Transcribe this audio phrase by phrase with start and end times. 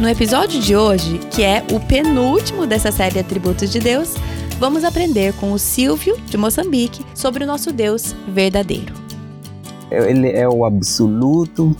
[0.00, 4.14] No episódio de hoje, que é o penúltimo dessa série Atributos de Deus,
[4.58, 8.94] vamos aprender com o Silvio, de Moçambique, sobre o nosso Deus verdadeiro.
[9.90, 11.76] Ele é o absoluto,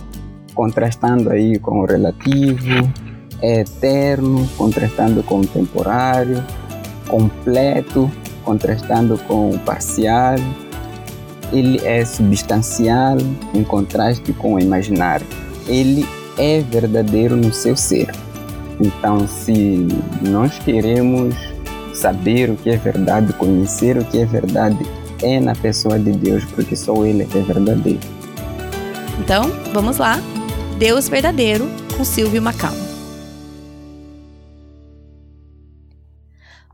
[0.53, 2.93] contrastando aí com o relativo,
[3.41, 6.45] é eterno, contrastando com o temporário,
[7.07, 8.09] completo,
[8.45, 10.35] contrastando com o parcial.
[11.51, 13.17] Ele é substancial,
[13.51, 15.25] em contraste com o imaginário.
[15.67, 16.05] Ele
[16.37, 18.11] é verdadeiro no seu ser.
[18.79, 19.87] Então, se
[20.21, 21.35] nós queremos
[21.93, 24.79] saber o que é verdade, conhecer o que é verdade,
[25.21, 27.99] é na pessoa de Deus, porque só Ele é verdadeiro.
[29.19, 30.17] Então, vamos lá.
[30.79, 32.73] Deus verdadeiro com Silvio Macau.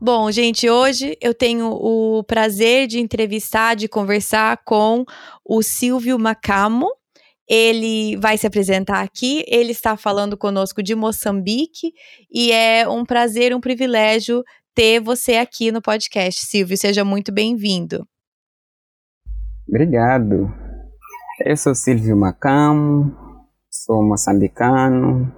[0.00, 5.04] Bom, gente, hoje eu tenho o prazer de entrevistar, de conversar com
[5.44, 6.88] o Silvio Macamo.
[7.48, 9.44] Ele vai se apresentar aqui.
[9.48, 11.92] Ele está falando conosco de Moçambique
[12.30, 14.44] e é um prazer, um privilégio
[14.74, 16.44] ter você aqui no podcast.
[16.44, 18.06] Silvio, seja muito bem-vindo.
[19.68, 20.52] Obrigado.
[21.44, 23.12] Eu sou Silvio Macamo,
[23.70, 25.32] sou moçambicano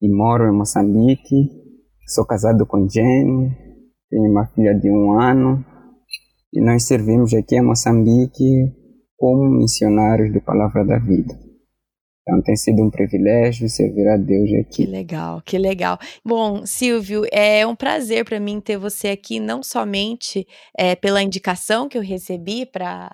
[0.00, 1.50] e moro em Moçambique.
[2.06, 3.50] Sou casado com Jenny,
[4.08, 5.64] tenho uma filha de um ano
[6.52, 8.72] e nós servimos aqui em Moçambique
[9.16, 11.49] como missionários do Palavra da Vida.
[12.22, 14.84] Então tem sido um privilégio servir a Deus aqui.
[14.84, 15.98] Que legal, que legal.
[16.24, 21.88] Bom, Silvio, é um prazer para mim ter você aqui, não somente é, pela indicação
[21.88, 23.10] que eu recebi para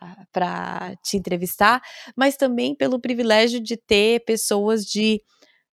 [1.04, 1.80] te entrevistar,
[2.16, 5.22] mas também pelo privilégio de ter pessoas de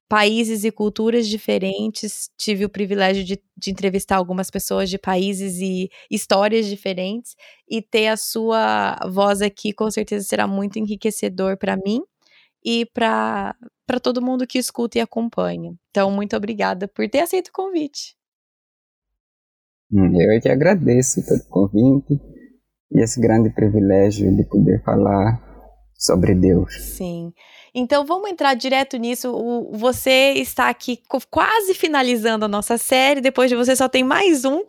[0.08, 2.30] países e culturas diferentes.
[2.38, 7.36] Tive o privilégio de, de, entrevistar algumas pessoas de países e histórias diferentes,
[7.68, 12.02] e ter a sua voz aqui com certeza será muito enriquecedor para mim
[12.64, 13.56] e para
[14.02, 15.74] todo mundo que escuta e acompanha.
[15.90, 18.16] Então, muito obrigada por ter aceito o convite.
[19.92, 22.20] Eu é que agradeço pelo convite
[22.92, 25.40] e esse grande privilégio de poder falar
[25.94, 26.74] sobre Deus.
[26.96, 27.32] Sim.
[27.74, 29.32] Então vamos entrar direto nisso.
[29.32, 31.00] O, você está aqui
[31.30, 33.22] quase finalizando a nossa série.
[33.22, 34.64] Depois de você só tem mais um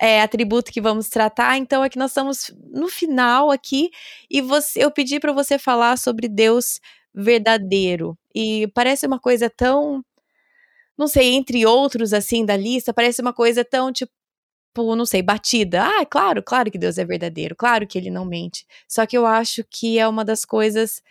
[0.00, 1.58] é, atributo que vamos tratar.
[1.58, 3.90] Então aqui nós estamos no final aqui
[4.30, 6.80] e você, eu pedi para você falar sobre Deus
[7.14, 8.16] verdadeiro.
[8.34, 10.04] E parece uma coisa tão,
[10.96, 14.12] não sei, entre outros assim da lista, parece uma coisa tão tipo,
[14.76, 15.84] não sei, batida.
[15.84, 18.66] Ah, claro, claro que Deus é verdadeiro, claro que ele não mente.
[18.88, 21.02] Só que eu acho que é uma das coisas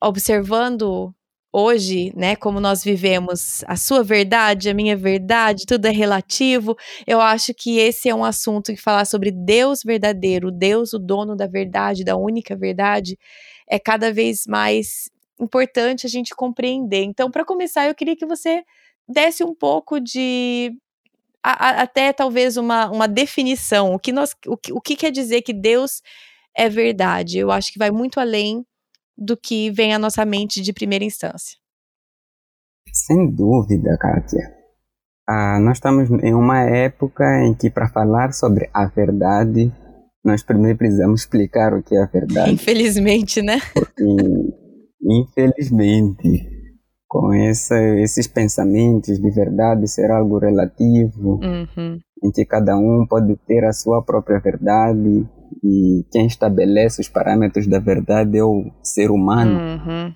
[0.00, 1.14] observando
[1.52, 6.76] hoje, né, como nós vivemos, a sua verdade, a minha verdade, tudo é relativo.
[7.06, 11.36] Eu acho que esse é um assunto que falar sobre Deus verdadeiro, Deus, o dono
[11.36, 13.18] da verdade, da única verdade,
[13.68, 15.10] é cada vez mais
[15.40, 17.02] importante a gente compreender.
[17.04, 18.62] Então, para começar, eu queria que você
[19.08, 20.72] desse um pouco de
[21.42, 23.94] a, a, até talvez uma, uma definição.
[23.94, 26.02] O que, nós, o, que, o que quer dizer que Deus
[26.56, 27.38] é verdade?
[27.38, 28.64] Eu acho que vai muito além
[29.16, 31.58] do que vem à nossa mente de primeira instância.
[32.92, 34.60] Sem dúvida, Kátia.
[35.28, 39.72] Ah, nós estamos em uma época em que, para falar sobre a verdade,
[40.24, 42.50] nós primeiro precisamos explicar o que é a verdade.
[42.52, 43.60] Infelizmente, né?
[43.72, 44.02] Porque
[45.02, 46.60] Infelizmente,
[47.10, 51.98] com essa, esses pensamentos de verdade ser algo relativo, uhum.
[52.22, 55.26] em que cada um pode ter a sua própria verdade
[55.64, 59.58] e quem estabelece os parâmetros da verdade é o ser humano.
[59.58, 60.14] Uhum.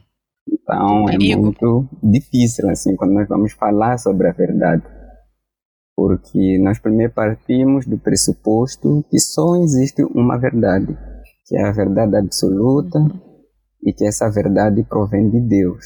[0.49, 4.85] Então é muito difícil assim quando nós vamos falar sobre a verdade,
[5.97, 10.97] porque nós primeiro partimos do pressuposto que só existe uma verdade,
[11.47, 13.34] que é a verdade absoluta uhum.
[13.85, 15.85] E que essa verdade provém de Deus.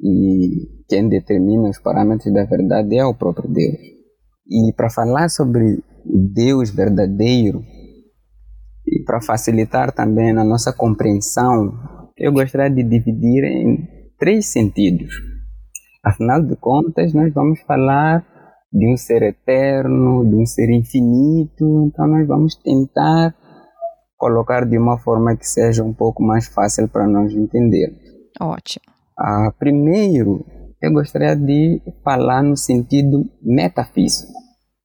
[0.00, 3.78] E quem determina os parâmetros da verdade é o próprio Deus.
[4.48, 7.62] E para falar sobre o Deus verdadeiro,
[8.86, 11.72] e para facilitar também a nossa compreensão,
[12.16, 13.88] eu gostaria de dividir em
[14.18, 15.12] três sentidos.
[16.04, 18.24] Afinal de contas, nós vamos falar
[18.72, 23.34] de um ser eterno, de um ser infinito, então nós vamos tentar
[24.16, 28.00] colocar de uma forma que seja um pouco mais fácil para nós entendermos.
[28.40, 28.84] Ótimo.
[29.18, 30.44] Ah, primeiro,
[30.80, 34.32] eu gostaria de falar no sentido metafísico.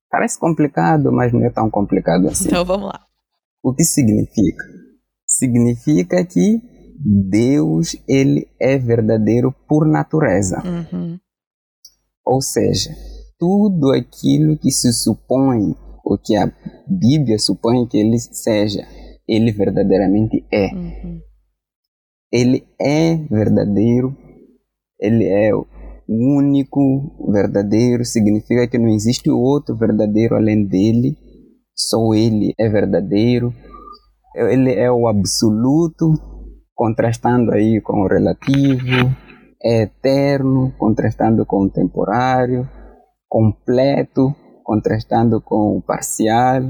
[0.10, 2.48] Parece complicado, mas não é tão complicado assim.
[2.48, 3.00] Então vamos lá.
[3.63, 4.63] O que significa?
[5.25, 6.62] Significa que
[7.30, 10.62] Deus ele é verdadeiro por natureza.
[10.66, 11.18] Uhum.
[12.25, 12.92] Ou seja,
[13.39, 16.51] tudo aquilo que se supõe, ou que a
[16.88, 18.86] Bíblia supõe que ele seja,
[19.31, 20.74] ele verdadeiramente é.
[20.74, 21.22] Uhum.
[22.31, 24.16] Ele é verdadeiro,
[25.00, 25.66] ele é o
[26.07, 31.18] único verdadeiro, significa que não existe outro verdadeiro além dele
[31.74, 33.54] só ele é verdadeiro,
[34.36, 36.13] ele é o absoluto,
[36.75, 39.16] contrastando aí com o relativo,
[39.63, 42.69] é eterno, contrastando com o temporário,
[43.27, 46.62] completo, contrastando com o parcial,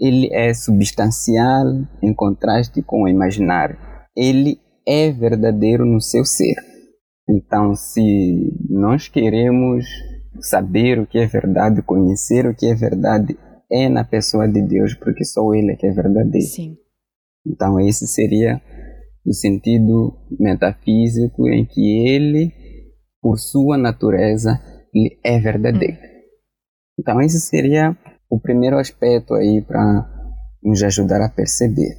[0.00, 1.66] ele é substancial
[2.02, 3.76] em contraste com o imaginário.
[4.16, 6.56] Ele é verdadeiro no seu ser.
[7.28, 9.84] Então, se nós queremos
[10.40, 13.36] saber o que é verdade, conhecer o que é verdade,
[13.70, 16.46] é na pessoa de Deus, porque só Ele é que é verdadeiro.
[16.46, 16.76] Sim.
[17.46, 18.60] Então, esse seria
[19.26, 22.52] o sentido metafísico em que Ele,
[23.20, 24.58] por sua natureza,
[24.94, 25.96] ele é verdadeiro.
[25.96, 26.18] Hum.
[26.98, 27.96] Então, esse seria
[28.30, 30.06] o primeiro aspecto aí para
[30.62, 31.94] nos ajudar a perceber.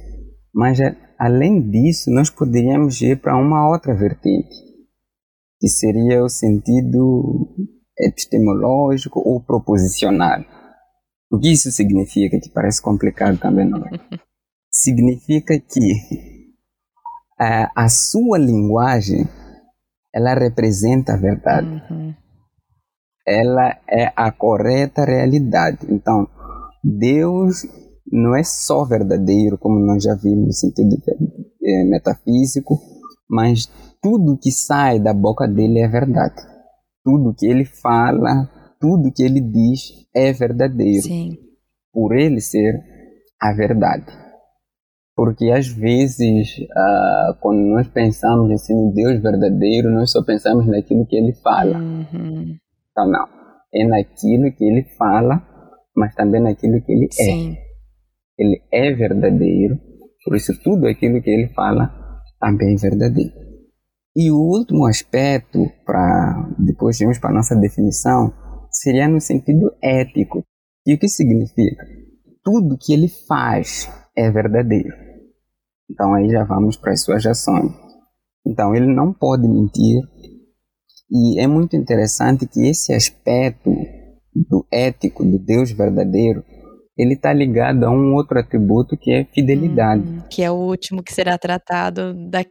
[0.54, 0.78] Mas,
[1.18, 4.54] além disso, nós poderíamos ir para uma outra vertente,
[5.58, 7.54] que seria o sentido
[7.98, 10.40] epistemológico ou proposicional.
[11.30, 12.40] O que isso significa?
[12.40, 13.90] Que parece complicado também, não é?
[14.70, 15.92] significa que
[17.38, 19.28] a, a sua linguagem
[20.14, 21.82] ela representa a verdade.
[21.90, 22.14] Uhum.
[23.30, 25.78] Ela é a correta realidade.
[25.88, 26.26] Então,
[26.82, 27.62] Deus
[28.10, 30.96] não é só verdadeiro, como nós já vimos no sentido
[31.62, 32.78] é, metafísico,
[33.28, 33.70] mas
[34.02, 36.42] tudo que sai da boca dele é verdade.
[37.04, 38.48] Tudo que ele fala
[38.80, 41.02] tudo que ele diz é verdadeiro.
[41.02, 41.36] Sim.
[41.92, 42.82] Por ele ser
[43.40, 44.06] a verdade.
[45.14, 51.06] Porque às vezes, uh, quando nós pensamos assim, no Deus verdadeiro, nós só pensamos naquilo
[51.06, 51.78] que ele fala.
[51.78, 52.56] Uhum.
[53.06, 53.26] Não.
[53.72, 55.42] É naquilo que ele fala,
[55.96, 57.24] mas também naquilo que ele é.
[57.24, 57.52] Sim.
[57.52, 57.70] é.
[58.38, 59.78] Ele é verdadeiro,
[60.24, 61.90] por isso tudo aquilo que ele fala
[62.40, 63.32] também é verdadeiro.
[64.16, 68.32] E o último aspecto, para depois irmos para a nossa definição,
[68.70, 70.44] seria no sentido ético.
[70.86, 71.86] E o que significa?
[72.42, 74.94] Tudo que ele faz é verdadeiro.
[75.88, 77.72] Então aí já vamos para as suas ações.
[78.46, 80.00] Então ele não pode mentir.
[81.10, 83.70] E é muito interessante que esse aspecto
[84.34, 86.44] do ético, do Deus verdadeiro,
[86.96, 90.02] ele está ligado a um outro atributo que é fidelidade.
[90.02, 92.44] Hum, que é o último que será tratado, da,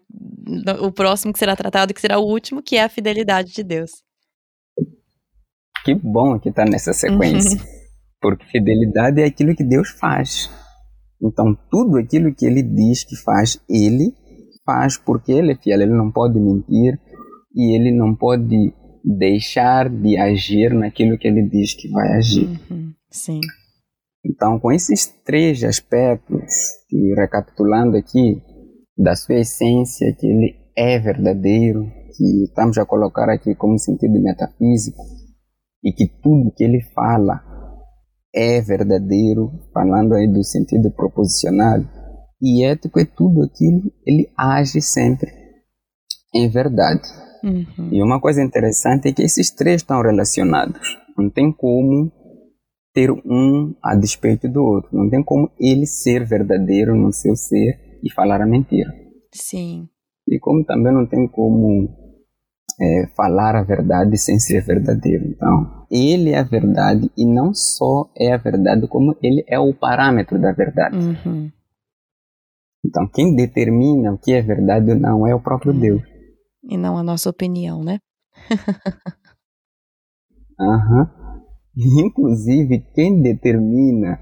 [0.82, 3.92] o próximo que será tratado, que será o último, que é a fidelidade de Deus.
[5.86, 7.58] Que bom que está nessa sequência.
[7.58, 7.66] Uhum.
[8.22, 10.50] Porque fidelidade é aquilo que Deus faz.
[11.22, 14.13] Então, tudo aquilo que ele diz que faz, ele
[14.66, 15.82] faz porque ele é fiel.
[15.82, 17.00] Ele não pode mentir
[17.56, 22.60] e ele não pode deixar de agir naquilo que ele diz que vai agir.
[22.70, 22.94] Uhum.
[23.10, 23.39] Sim.
[24.25, 26.53] Então, com esses três aspectos,
[26.91, 28.41] e recapitulando aqui,
[28.98, 35.01] da sua essência, que ele é verdadeiro, que estamos a colocar aqui como sentido metafísico,
[35.84, 37.41] e que tudo que ele fala
[38.36, 41.79] é verdadeiro, falando aí do sentido proposicional,
[42.41, 45.32] e ético é tudo aquilo, ele age sempre
[46.34, 47.08] em verdade.
[47.43, 47.89] Uhum.
[47.91, 50.79] E uma coisa interessante é que esses três estão relacionados.
[51.17, 52.12] Não tem como
[52.93, 54.89] ter um a despeito do outro.
[54.91, 58.93] Não tem como ele ser verdadeiro no seu ser e falar a mentira.
[59.34, 59.88] Sim.
[60.27, 61.89] E como também não tem como
[62.79, 65.25] é, falar a verdade sem ser verdadeiro.
[65.27, 69.74] Então, ele é a verdade e não só é a verdade, como ele é o
[69.74, 70.98] parâmetro da verdade.
[70.98, 71.51] Uhum.
[72.86, 75.79] Então, quem determina o que é verdade ou não é o próprio uhum.
[75.79, 76.09] Deus.
[76.69, 77.99] E não a nossa opinião, né?
[80.59, 81.01] Aham.
[81.01, 82.05] uhum.
[82.05, 84.19] Inclusive, quem determina.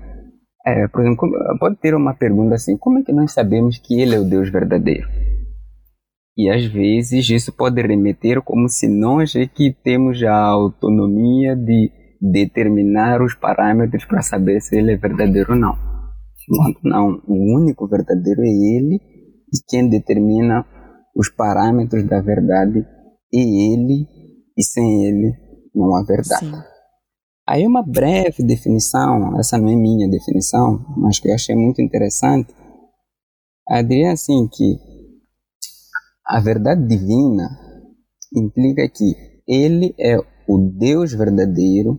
[0.65, 4.15] É, por exemplo, pode ter uma pergunta assim: como é que nós sabemos que ele
[4.15, 5.07] é o Deus verdadeiro?
[6.37, 11.91] E às vezes isso pode remeter como se nós é que temos a autonomia de
[12.21, 15.75] determinar os parâmetros para saber se ele é verdadeiro ou não.
[16.83, 19.01] Não, o único verdadeiro é ele
[19.51, 20.63] e quem determina
[21.17, 22.85] os parâmetros da verdade
[23.33, 24.07] é ele
[24.55, 25.33] e sem ele
[25.73, 26.45] não há verdade.
[26.45, 26.53] Sim.
[27.47, 32.53] Aí uma breve definição, essa não é minha definição, mas que eu achei muito interessante,
[33.67, 34.77] a diria assim que
[36.25, 37.49] a verdade divina
[38.35, 39.15] implica que
[39.47, 41.97] ele é o Deus verdadeiro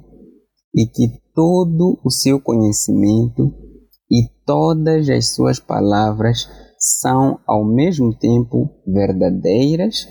[0.75, 3.52] e que todo o seu conhecimento
[4.10, 6.46] e todas as suas palavras
[6.78, 10.06] são ao mesmo tempo verdadeiras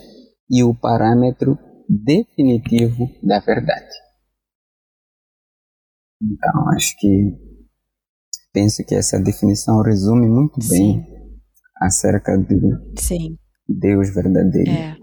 [0.50, 1.58] e o parâmetro
[1.88, 3.96] definitivo da verdade.
[6.22, 7.34] Então, acho que
[8.52, 11.06] penso que essa definição resume muito bem Sim.
[11.80, 12.56] acerca de
[13.00, 13.38] Sim.
[13.68, 14.72] Deus verdadeiro.
[14.72, 14.98] É.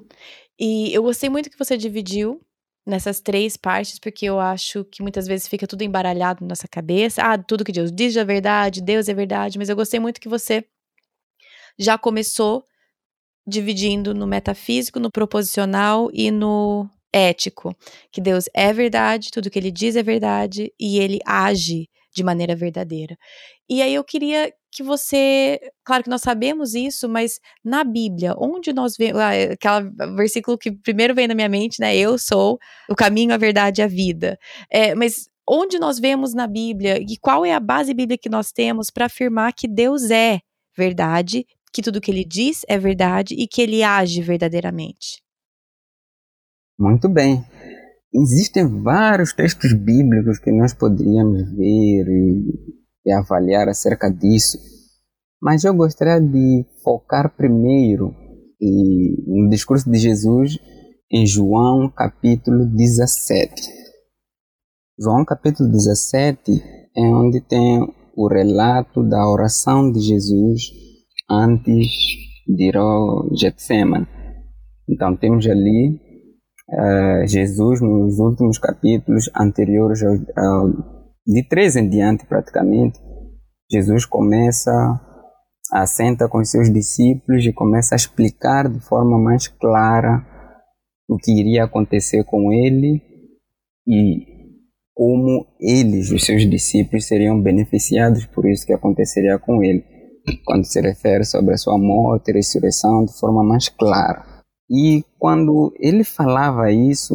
[0.59, 2.41] E eu gostei muito que você dividiu
[2.87, 7.23] nessas três partes, porque eu acho que muitas vezes fica tudo embaralhado na nossa cabeça.
[7.23, 10.29] Ah, tudo que Deus diz é verdade, Deus é verdade, mas eu gostei muito que
[10.29, 10.65] você
[11.79, 12.65] já começou
[13.47, 17.77] dividindo no metafísico, no proposicional e no ético,
[18.11, 22.57] que Deus é verdade, tudo que ele diz é verdade e ele age de maneira
[22.57, 23.17] verdadeira.
[23.69, 28.73] E aí eu queria que você, claro que nós sabemos isso, mas na Bíblia, onde
[28.73, 31.97] nós vemos, ah, aquele versículo que primeiro vem na minha mente, né?
[31.97, 34.37] Eu sou o caminho, a verdade e a vida.
[34.71, 38.51] É, mas onde nós vemos na Bíblia e qual é a base bíblica que nós
[38.51, 40.41] temos para afirmar que Deus é
[40.77, 45.21] verdade, que tudo que ele diz é verdade e que ele age verdadeiramente?
[46.79, 47.45] Muito bem.
[48.15, 54.57] Existem vários textos bíblicos que nós poderíamos ver e, e avaliar acerca disso,
[55.43, 58.15] mas eu gostaria de focar primeiro
[58.61, 60.57] e, no discurso de Jesus
[61.11, 63.69] em João capítulo 17.
[64.97, 66.53] João capítulo 17
[66.97, 67.81] é onde tem
[68.17, 70.84] o relato da oração de Jesus
[71.31, 71.87] antes
[72.47, 74.07] de ir ao Getsemane.
[74.89, 76.01] Então temos ali
[76.69, 80.69] uh, Jesus nos últimos capítulos anteriores ao, ao,
[81.27, 82.99] de três em diante praticamente
[83.71, 84.71] Jesus começa
[85.73, 90.25] a com seus discípulos e começa a explicar de forma mais clara
[91.09, 93.03] o que iria acontecer com ele
[93.87, 94.35] e
[94.95, 99.85] como eles, os seus discípulos, seriam beneficiados por isso que aconteceria com ele,
[100.45, 104.25] quando se refere sobre a sua morte e ressurreição de forma mais clara.
[104.71, 107.15] E quando ele falava isso,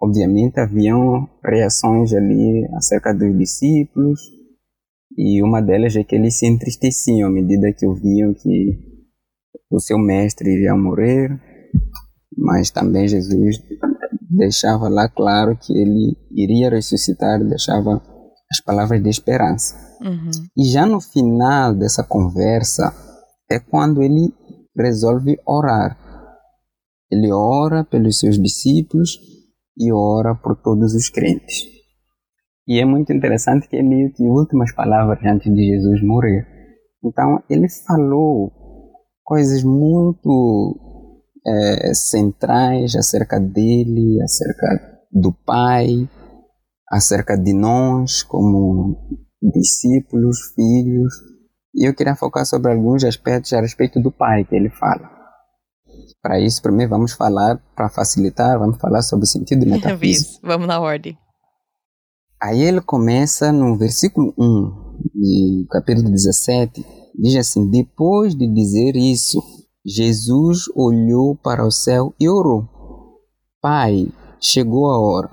[0.00, 4.20] obviamente haviam reações ali acerca dos discípulos,
[5.16, 8.78] e uma delas é que eles se entristeciam à medida que ouviam que
[9.70, 11.38] o seu mestre iria morrer,
[12.36, 13.58] mas também Jesus
[14.30, 18.00] deixava lá claro que ele iria ressuscitar, deixava
[18.50, 19.76] as palavras de esperança.
[20.00, 20.30] Uhum.
[20.56, 22.92] E já no final dessa conversa
[23.50, 24.34] é quando ele
[24.76, 25.96] resolve orar.
[27.10, 29.18] Ele ora pelos seus discípulos
[29.76, 31.64] e ora por todos os crentes.
[32.66, 36.46] E é muito interessante que é meio que últimas palavras antes de Jesus morrer.
[37.04, 38.52] Então, ele falou
[39.24, 40.78] coisas muito
[41.46, 46.08] é, centrais acerca dele, acerca do Pai,
[46.90, 48.96] acerca de nós como
[49.40, 51.14] discípulos, filhos.
[51.74, 55.08] E eu queria focar sobre alguns aspectos a respeito do Pai que ele fala.
[56.22, 60.40] Para isso, primeiro vamos falar, para facilitar, vamos falar sobre o sentido metafísico.
[60.42, 61.16] vamos na ordem.
[62.42, 66.84] Aí ele começa no versículo 1 de capítulo 17,
[67.18, 69.42] diz assim: Depois de dizer isso,
[69.84, 72.66] Jesus olhou para o céu e orou:
[73.60, 74.08] Pai,
[74.40, 75.28] chegou a hora,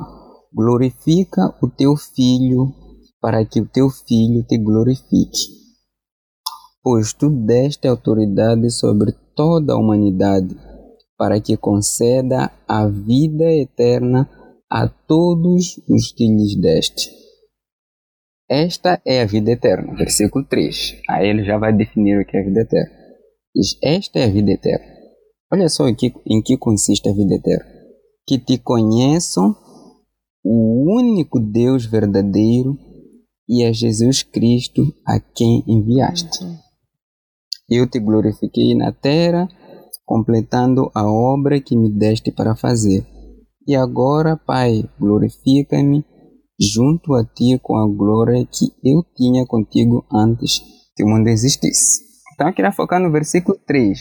[0.58, 2.74] glorifica o teu filho,
[3.22, 5.46] para que o teu filho te glorifique.
[6.82, 10.56] Pois tu deste autoridade sobre toda a humanidade
[11.16, 14.28] para que conceda a vida eterna
[14.70, 17.12] a todos os que lhes deste.
[18.50, 19.94] Esta é a vida eterna.
[19.96, 21.02] Versículo 3.
[21.10, 22.96] Aí ele já vai definir o que é a vida eterna.
[23.54, 24.86] Diz: Esta é a vida eterna.
[25.52, 27.78] Olha só em que, em que consiste a vida eterna.
[28.26, 29.56] que te conheçam
[30.50, 32.80] o único Deus verdadeiro
[33.50, 36.40] e a Jesus Cristo a quem enviaste.
[37.70, 39.50] Eu te glorifiquei na terra,
[40.06, 43.06] completando a obra que me deste para fazer.
[43.68, 46.06] E agora, Pai, glorifica-me
[46.58, 50.62] junto a ti com a glória que eu tinha contigo antes
[50.96, 52.00] que o mundo existisse.
[52.34, 54.00] Então, eu queria focar no versículo 3,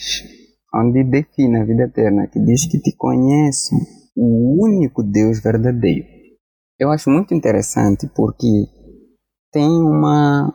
[0.73, 3.75] onde define a vida eterna, que diz que te conheço,
[4.15, 6.16] o único Deus verdadeiro.
[6.79, 8.67] Eu acho muito interessante porque
[9.51, 10.55] tem uma,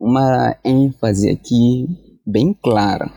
[0.00, 1.86] uma ênfase aqui
[2.26, 3.10] bem clara.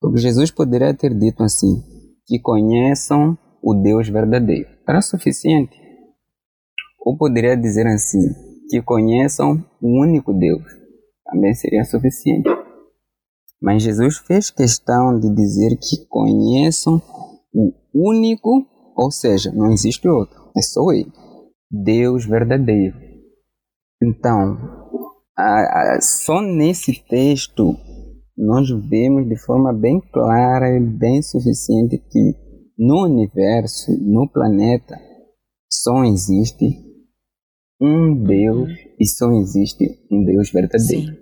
[0.00, 1.82] Porque Jesus poderia ter dito assim:
[2.26, 4.68] que conheçam o Deus verdadeiro.
[4.88, 5.76] Era suficiente.
[7.00, 8.26] Ou poderia dizer assim:
[8.70, 10.64] que conheçam o único Deus.
[11.26, 12.48] Também seria suficiente.
[13.60, 17.02] Mas Jesus fez questão de dizer que conheçam
[17.52, 18.64] o único,
[18.96, 21.12] ou seja, não existe outro, é só Ele,
[21.70, 22.96] Deus verdadeiro.
[24.02, 24.56] Então,
[25.36, 27.76] a, a, só nesse texto
[28.36, 32.34] nós vemos de forma bem clara e bem suficiente que
[32.78, 34.96] no universo, no planeta,
[35.68, 36.64] só existe
[37.80, 41.12] um Deus e só existe um Deus verdadeiro.
[41.12, 41.18] Sim.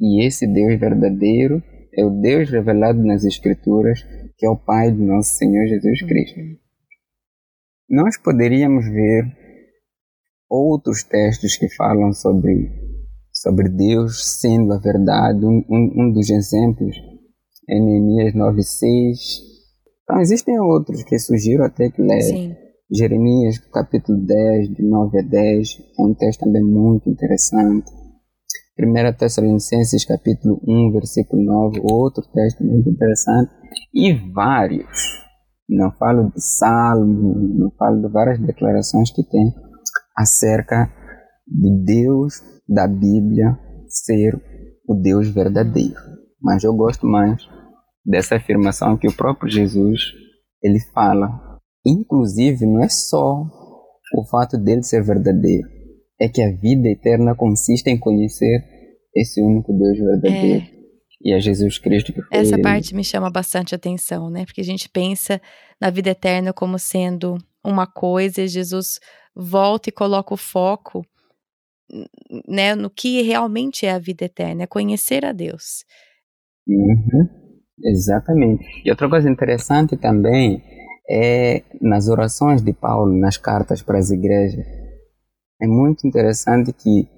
[0.00, 1.62] E esse Deus verdadeiro
[1.94, 4.02] é o Deus revelado nas Escrituras,
[4.36, 6.40] que é o Pai do nosso Senhor Jesus Cristo.
[6.40, 6.61] Uhum.
[7.92, 9.22] Nós poderíamos ver
[10.48, 12.70] outros textos que falam sobre,
[13.30, 15.44] sobre Deus sendo a verdade.
[15.44, 16.96] Um, um, um dos exemplos
[17.68, 19.14] é Neemias 9,6.
[20.04, 22.56] Então, existem outros que sugiro até que leve.
[22.90, 25.68] Jeremias, capítulo 10, de 9 a 10,
[25.98, 27.90] é um texto também muito interessante.
[28.80, 33.52] 1 Tessalonicenses, capítulo 1, versículo 9, outro texto muito interessante.
[33.92, 35.21] E vários.
[35.76, 39.54] Não falo de salmo, não falo de várias declarações que tem
[40.16, 40.90] acerca
[41.46, 42.34] de Deus
[42.68, 44.34] da Bíblia ser
[44.88, 46.00] o Deus verdadeiro.
[46.40, 47.42] Mas eu gosto mais
[48.04, 50.00] dessa afirmação que o próprio Jesus
[50.62, 51.28] ele fala.
[51.84, 53.42] Inclusive, não é só
[54.14, 55.66] o fato dele ser verdadeiro,
[56.20, 58.62] é que a vida eterna consiste em conhecer
[59.14, 60.64] esse único Deus verdadeiro.
[60.64, 60.71] É.
[61.24, 64.44] E a Jesus Cristo que foi Essa parte me chama bastante atenção, né?
[64.44, 65.40] Porque a gente pensa
[65.80, 68.98] na vida eterna como sendo uma coisa e Jesus
[69.34, 71.06] volta e coloca o foco
[72.48, 75.84] né, no que realmente é a vida eterna, é conhecer a Deus.
[76.66, 77.28] Uhum,
[77.84, 78.64] exatamente.
[78.84, 80.62] E outra coisa interessante também
[81.10, 84.64] é nas orações de Paulo, nas cartas para as igrejas.
[85.60, 87.08] É muito interessante que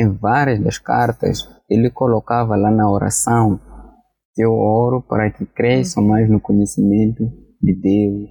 [0.00, 3.60] em várias das cartas ele colocava lá na oração
[4.38, 7.24] eu oro para que cresçam mais no conhecimento
[7.60, 8.30] de Deus,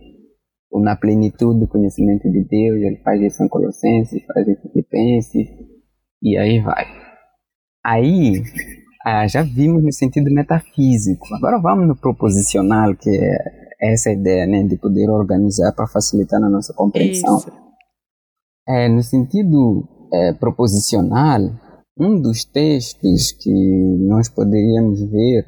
[0.72, 4.72] ou na plenitude do conhecimento de Deus, ele faz isso em Colossenses, faz isso em
[4.72, 5.48] Filipenses,
[6.22, 6.86] e aí vai.
[7.86, 8.42] Aí,
[9.06, 11.26] ah, já vimos no sentido metafísico.
[11.36, 16.50] Agora vamos no proposicional, que é essa ideia, né, de poder organizar para facilitar a
[16.50, 17.38] nossa compreensão.
[17.38, 17.52] Isso.
[18.68, 21.42] É, no sentido é, proposicional,
[22.00, 23.52] um dos textos que
[24.08, 25.46] nós poderíamos ver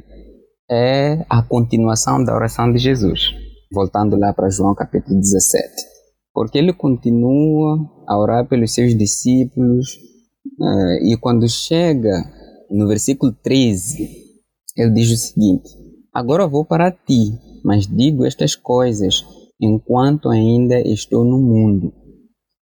[0.70, 5.68] é a continuação da oração de Jesus voltando lá para João capítulo 17.
[6.34, 9.96] Porque ele continua a orar pelos seus discípulos
[10.60, 12.12] uh, e quando chega
[12.70, 14.08] no versículo 13,
[14.78, 15.70] ele diz o seguinte:
[16.14, 17.32] Agora vou para ti,
[17.64, 19.24] mas digo estas coisas
[19.62, 21.94] enquanto ainda estou no mundo,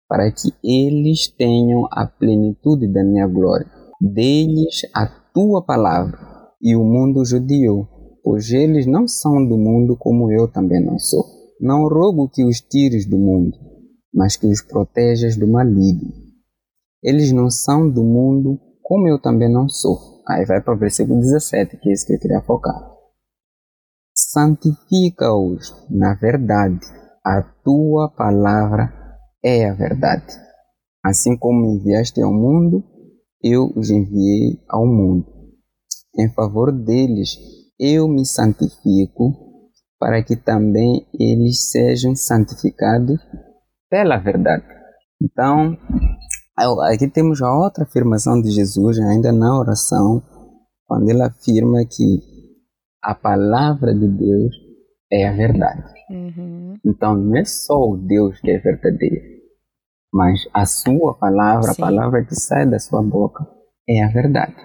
[0.08, 3.72] para que eles tenham a plenitude da minha glória.
[4.04, 6.20] Dê-lhes a tua palavra.
[6.62, 11.26] E o mundo judiou pois eles não são do mundo como eu também não sou.
[11.60, 13.58] Não rogo que os tires do mundo,
[14.14, 16.12] mas que os protejas do maligno.
[17.04, 20.24] Eles não são do mundo como eu também não sou.
[20.28, 22.74] Aí vai para o versículo 17, que é isso que eu queria focar.
[24.16, 26.86] Santifica-os na verdade.
[27.26, 28.92] A tua palavra
[29.44, 30.34] é a verdade.
[31.04, 32.84] Assim como enviaste ao mundo,
[33.44, 35.26] eu os enviei ao mundo.
[36.18, 37.36] Em favor deles,
[37.80, 39.34] eu me santifico
[40.00, 43.20] para que também eles sejam santificados
[43.90, 44.66] pela verdade.
[45.22, 45.78] Então,
[46.92, 50.22] aqui temos a outra afirmação de Jesus, ainda na oração,
[50.86, 52.20] quando ele afirma que
[53.02, 54.56] a palavra de Deus
[55.12, 55.84] é a verdade.
[56.10, 56.76] Uhum.
[56.86, 59.22] Então, não é só o Deus que é verdadeiro,
[60.14, 61.82] mas a sua palavra, Sim.
[61.82, 63.44] a palavra que sai da sua boca,
[63.90, 64.56] é a verdade.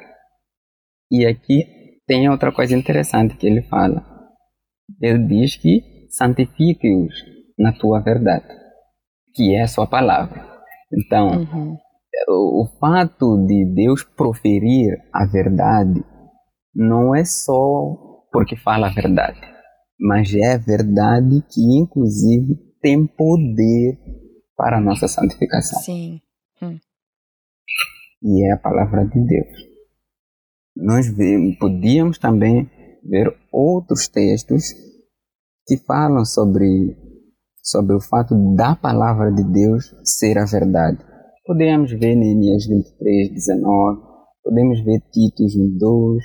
[1.10, 1.64] E aqui
[2.06, 4.04] tem outra coisa interessante que ele fala.
[5.00, 7.14] Ele diz que santifique-os
[7.58, 8.46] na tua verdade,
[9.34, 10.46] que é a sua palavra.
[10.92, 11.76] Então, uhum.
[12.28, 16.04] o, o fato de Deus proferir a verdade
[16.74, 17.96] não é só
[18.30, 19.40] porque fala a verdade,
[19.98, 23.98] mas é a verdade que, inclusive, tem poder
[24.58, 25.80] para a nossa santificação.
[25.80, 26.20] Sim.
[26.60, 26.76] Hum.
[28.20, 29.68] E é a palavra de Deus.
[30.76, 31.06] Nós
[31.60, 32.68] podíamos também
[33.04, 34.74] ver outros textos
[35.64, 36.96] que falam sobre,
[37.62, 40.98] sobre o fato da palavra de Deus ser a verdade.
[41.46, 44.00] Podemos ver Neemias 23, 19,
[44.42, 46.24] podemos ver Titos 1, 2,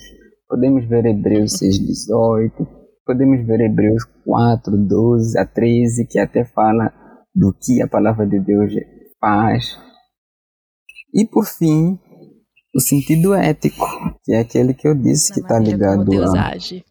[0.50, 2.68] podemos ver Hebreus 6, 18,
[3.06, 6.92] podemos ver Hebreus 4, 12 a 13, que até fala
[7.34, 8.74] do que a palavra de Deus
[9.20, 9.78] faz.
[11.14, 12.00] E por fim,
[12.76, 13.86] o sentido ético,
[14.24, 16.84] que é aquele que eu disse que está ligado Deus a, age.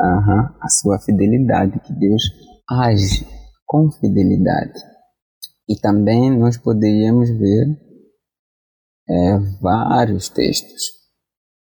[0.00, 2.22] A sua fidelidade, que Deus
[2.68, 3.26] age
[3.66, 4.78] com fidelidade.
[5.68, 7.66] E também nós poderíamos ver
[9.08, 10.82] é, vários textos,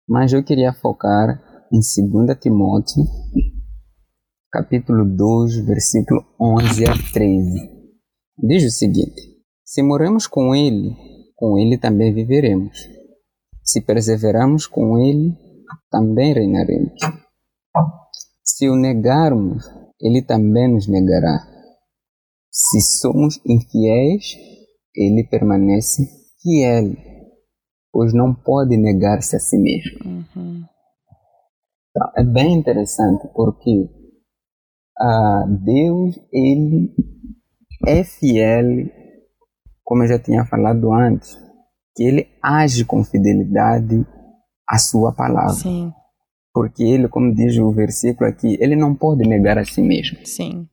[0.07, 3.03] mas eu queria focar em 2 Timóteo,
[4.51, 7.72] capítulo 2, versículo 11 a 13.
[8.45, 9.21] Diz o seguinte:
[9.63, 10.93] Se morremos com Ele,
[11.33, 12.77] com Ele também viveremos.
[13.63, 15.33] Se perseveramos com Ele,
[15.89, 16.99] também reinaremos.
[18.43, 19.63] Se o negarmos,
[19.97, 21.39] Ele também nos negará.
[22.51, 24.35] Se somos infiéis,
[24.93, 26.03] Ele permanece
[26.41, 26.97] fiel,
[27.93, 29.99] pois não pode negar-se a si mesmo.
[30.05, 30.65] Uhum.
[31.89, 33.89] Então, é bem interessante porque
[34.99, 36.93] ah, Deus, Ele
[37.85, 38.89] é fiel,
[39.83, 41.37] como eu já tinha falado antes,
[41.95, 44.05] que ele age com fidelidade
[44.67, 45.53] à sua palavra.
[45.53, 45.91] Sim.
[46.53, 50.19] Porque ele, como diz o versículo aqui, ele não pode negar a si mesmo.
[50.25, 50.67] Sim.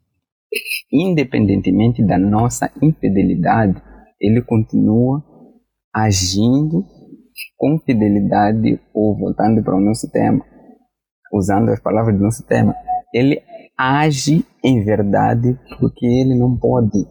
[0.93, 3.81] Independentemente da nossa infidelidade,
[4.21, 5.23] ele continua
[5.95, 6.85] agindo
[7.57, 10.45] com fidelidade, ou voltando para o nosso tema,
[11.33, 12.75] usando as palavras do nosso tema,
[13.15, 13.43] ele
[13.81, 17.07] age em verdade porque ele não pode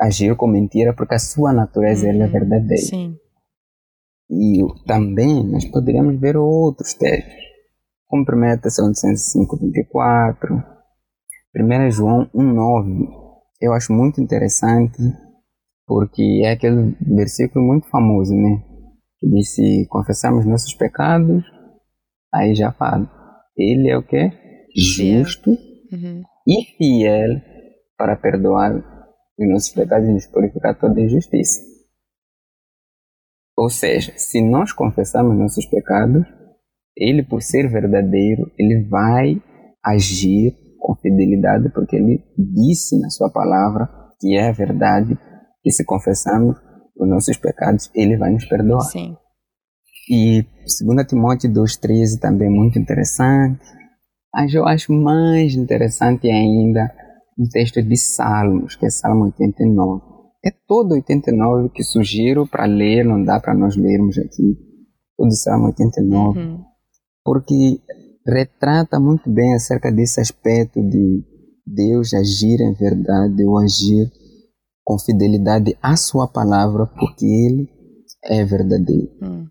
[0.00, 2.82] agir com mentira porque a sua natureza uhum, é verdadeira.
[2.82, 3.16] Sim.
[4.30, 7.34] E também nós poderíamos ver outros textos,
[8.06, 10.64] como 1 Tessalonicenses 5,24,
[11.56, 13.06] 1 João 1,9.
[13.60, 14.98] Eu acho muito interessante
[15.86, 18.62] porque é aquele versículo muito famoso, né?
[19.20, 21.44] Que diz: se confessarmos nossos pecados,
[22.32, 23.08] aí já fala.
[23.56, 24.30] Ele é o que?
[24.74, 25.56] Justo
[25.94, 26.22] uhum.
[26.46, 27.40] e fiel
[27.96, 28.74] para perdoar
[29.38, 31.60] os nossos pecados e nos purificar toda injustiça.
[33.56, 36.26] Ou seja, se nós confessarmos nossos pecados,
[36.96, 39.40] ele, por ser verdadeiro, ele vai
[39.84, 43.88] agir com fidelidade, porque ele disse na sua palavra
[44.20, 45.18] que é a verdade,
[45.62, 46.56] que se confessarmos
[46.96, 48.82] os nossos pecados, ele vai nos perdoar.
[48.82, 49.16] Sim.
[50.08, 53.64] E 2 Timóteo 2,13 também é muito interessante.
[54.34, 56.92] Mas eu acho mais interessante ainda
[57.38, 60.02] um texto de Salmos, que é Salmo 89.
[60.44, 64.58] É todo 89 que sugiro para ler, não dá para nós lermos aqui.
[65.16, 66.38] Todo Salmo 89.
[66.38, 66.64] Uhum.
[67.24, 67.80] Porque
[68.26, 71.24] retrata muito bem acerca desse aspecto de
[71.64, 74.10] Deus agir em verdade, ou agir
[74.82, 77.68] com fidelidade à sua palavra, porque Ele
[78.24, 79.12] é verdadeiro.
[79.22, 79.46] Uhum.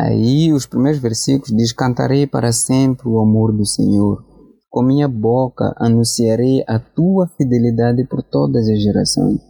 [0.00, 4.24] Aí os primeiros versículos diz: Cantarei para sempre o amor do Senhor.
[4.70, 9.40] Com minha boca anunciarei a tua fidelidade por todas as gerações.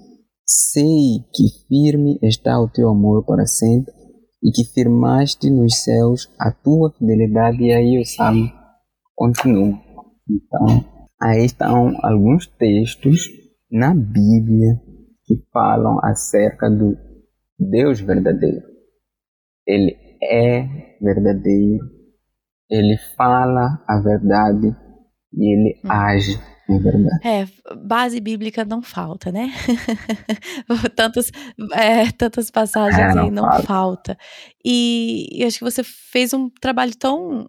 [0.47, 3.93] Sei que firme está o teu amor para sempre
[4.43, 7.65] e que firmaste nos céus a tua fidelidade.
[7.65, 8.51] E aí o salmo
[9.15, 9.79] continua.
[10.31, 10.83] Então,
[11.21, 13.29] aí estão alguns textos
[13.71, 14.81] na Bíblia
[15.27, 16.97] que falam acerca do
[17.59, 18.63] Deus verdadeiro.
[19.67, 21.85] Ele é verdadeiro,
[22.71, 24.75] ele fala a verdade
[25.33, 25.91] e ele hum.
[25.91, 27.27] age é verdade.
[27.27, 29.51] É, base bíblica não falta, né?
[30.95, 31.33] Tantos,
[31.73, 33.63] é, tantas passagens é, não aí não falta.
[33.63, 34.19] falta.
[34.63, 37.49] E eu acho que você fez um trabalho tão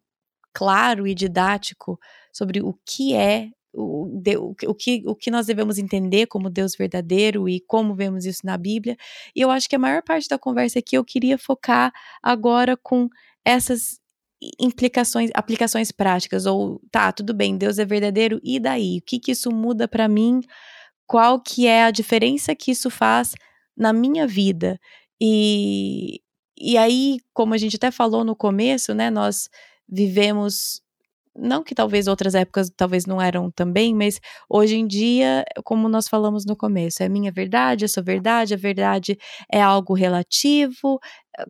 [0.54, 2.00] claro e didático
[2.32, 4.22] sobre o que é o,
[4.68, 8.58] o, que, o que nós devemos entender como Deus verdadeiro e como vemos isso na
[8.58, 8.98] Bíblia.
[9.36, 13.10] E eu acho que a maior parte da conversa aqui eu queria focar agora com
[13.46, 14.00] essas
[14.60, 19.00] implicações, aplicações práticas ou tá, tudo bem, Deus é verdadeiro e daí?
[19.00, 20.42] O que que isso muda para mim?
[21.06, 23.34] Qual que é a diferença que isso faz
[23.76, 24.80] na minha vida?
[25.22, 26.22] E
[26.60, 29.50] e aí, como a gente até falou no começo, né, nós
[29.88, 30.82] vivemos
[31.36, 36.08] não que talvez outras épocas talvez não eram também, mas hoje em dia, como nós
[36.08, 39.18] falamos no começo, é minha verdade, é sua verdade, a verdade
[39.52, 41.00] é algo relativo.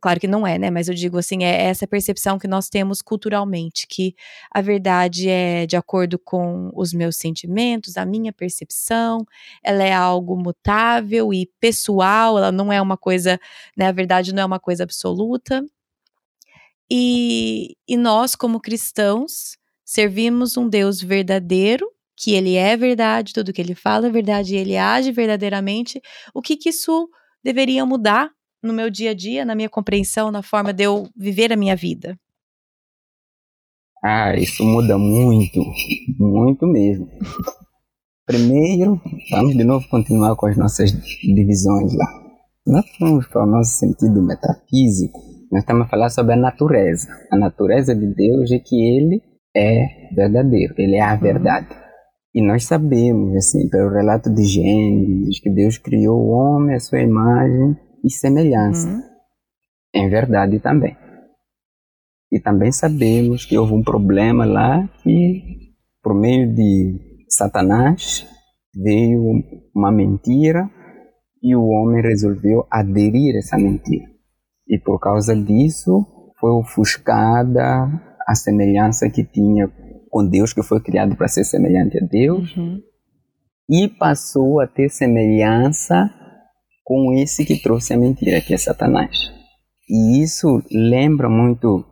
[0.02, 0.70] Claro que não é, né?
[0.70, 4.14] Mas eu digo assim, é essa percepção que nós temos culturalmente, que
[4.54, 9.26] a verdade é de acordo com os meus sentimentos, a minha percepção,
[9.64, 13.40] ela é algo mutável e pessoal, ela não é uma coisa,
[13.76, 13.88] né?
[13.88, 15.64] A verdade não é uma coisa absoluta.
[16.92, 19.59] E, e nós, como cristãos,
[19.90, 24.78] servimos um Deus verdadeiro, que ele é verdade, tudo que ele fala é verdade ele
[24.78, 26.00] age verdadeiramente.
[26.32, 27.10] O que, que isso
[27.44, 28.30] deveria mudar
[28.62, 31.76] no meu dia a dia, na minha compreensão, na forma de eu viver a minha
[31.76, 32.16] vida?
[34.04, 35.60] Ah, isso muda muito,
[36.20, 37.10] muito mesmo.
[38.28, 42.06] Primeiro, vamos de novo continuar com as nossas divisões lá.
[42.68, 45.20] Nós vamos para o nosso sentido metafísico
[45.52, 47.08] nós estamos a falar sobre a natureza.
[47.32, 49.20] A natureza de Deus é que Ele
[49.56, 51.20] é verdadeiro, Ele é a uhum.
[51.20, 51.68] verdade.
[52.34, 57.02] E nós sabemos, assim, pelo relato de Gênesis, que Deus criou o homem à sua
[57.02, 58.88] imagem e semelhança.
[58.88, 59.02] Uhum.
[59.96, 60.96] Em verdade também.
[62.32, 68.28] E também sabemos que houve um problema lá que, por meio de Satanás,
[68.76, 69.20] veio
[69.76, 70.70] uma mentira
[71.42, 74.06] e o homem resolveu aderir a essa mentira.
[74.68, 76.06] E por causa disso
[76.40, 77.90] foi ofuscada
[78.30, 79.68] a semelhança que tinha
[80.12, 82.80] com Deus, que foi criado para ser semelhante a Deus, uhum.
[83.68, 86.14] e passou a ter semelhança
[86.84, 89.32] com esse que trouxe a mentira, que é Satanás.
[89.90, 91.84] E isso lembra muito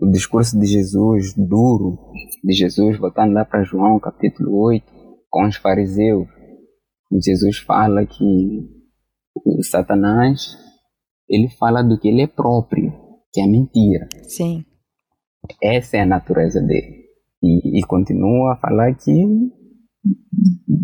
[0.00, 1.98] o discurso de Jesus, duro,
[2.44, 4.84] de Jesus, voltando lá para João, capítulo 8,
[5.28, 6.28] com os fariseus.
[7.12, 8.60] Jesus fala que
[9.44, 10.56] o Satanás
[11.28, 12.92] ele fala do que ele é próprio,
[13.32, 14.08] que é mentira.
[14.28, 14.64] Sim.
[15.62, 17.04] Essa é a natureza dele.
[17.42, 19.10] E, e continua a falar que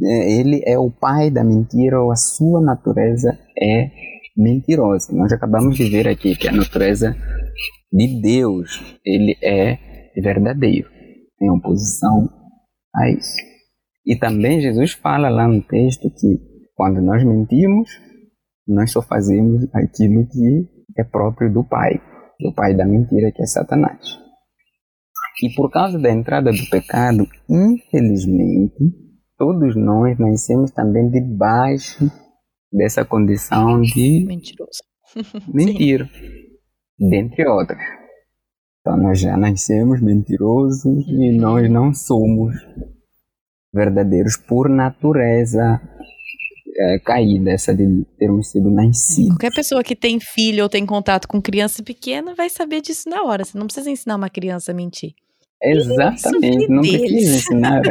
[0.05, 3.91] é, ele é o pai da mentira ou a sua natureza é
[4.37, 5.13] mentirosa.
[5.13, 7.17] Nós acabamos de ver aqui que a natureza
[7.93, 9.79] de Deus, ele é
[10.21, 10.89] verdadeiro,
[11.41, 12.29] em oposição
[12.95, 13.37] a isso.
[14.05, 16.39] E também Jesus fala lá no texto que
[16.75, 17.89] quando nós mentimos,
[18.69, 22.01] nós só fazemos aquilo que é próprio do pai,
[22.41, 24.26] do pai da mentira, que é Satanás.
[25.43, 28.75] E por causa da entrada do pecado, infelizmente,
[29.37, 32.11] todos nós nascemos também debaixo
[32.73, 34.83] dessa condição de mentiroso.
[35.53, 36.09] Mentira,
[36.99, 37.79] dentre outras.
[38.81, 42.55] Então nós já nascemos mentirosos e nós não somos
[43.75, 45.81] verdadeiros por natureza
[46.79, 49.31] é, caída, essa de termos sido nascidos.
[49.31, 53.23] Qualquer pessoa que tem filho ou tem contato com criança pequena vai saber disso na
[53.23, 53.45] hora.
[53.45, 55.15] Você não precisa ensinar uma criança a mentir.
[55.63, 57.83] Exatamente, não precisa ensinar.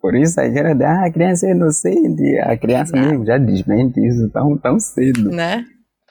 [0.00, 3.08] Por isso a gente ah, a criança é inocente, a criança não.
[3.08, 5.30] mesmo já desmente isso tão, tão cedo.
[5.30, 5.64] Né?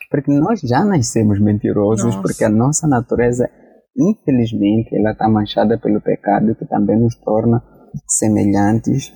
[0.10, 2.22] Porque nós já nascemos mentirosos, nossa.
[2.22, 3.50] porque a nossa natureza,
[3.98, 7.64] infelizmente, ela está manchada pelo pecado que também nos torna
[8.08, 9.14] semelhantes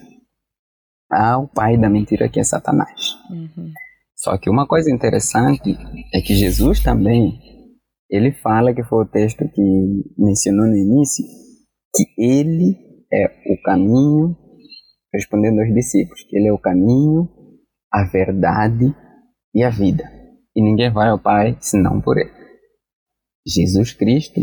[1.10, 3.16] ao pai da mentira que é Satanás.
[3.30, 3.72] Uhum.
[4.16, 5.78] Só que uma coisa interessante
[6.14, 7.40] é que Jesus também,
[8.10, 11.26] ele fala que foi o texto que mencionou no início,
[11.94, 12.76] que ele
[13.12, 14.36] é o caminho,
[15.14, 17.30] respondendo aos discípulos, que ele é o caminho,
[17.92, 18.94] a verdade
[19.54, 20.04] e a vida.
[20.56, 22.32] E ninguém vai ao Pai senão por ele.
[23.46, 24.42] Jesus Cristo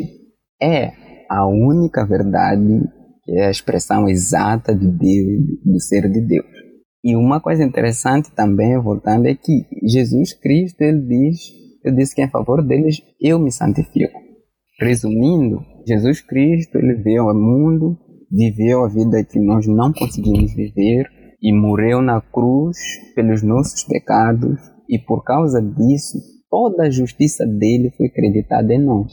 [0.62, 0.92] é
[1.28, 2.82] a única verdade
[3.24, 6.46] que é a expressão exata de Deus, do ser de Deus.
[7.02, 11.38] E uma coisa interessante também, voltando, é que Jesus Cristo, ele diz,
[11.84, 14.18] eu disse que em favor deles eu me santifico.
[14.80, 17.96] Resumindo, Jesus Cristo, ele veio ao mundo,
[18.30, 21.06] viveu a vida que nós não conseguimos viver
[21.40, 22.78] e morreu na cruz
[23.14, 26.18] pelos nossos pecados e por causa disso,
[26.50, 29.12] toda a justiça dele foi acreditada em nós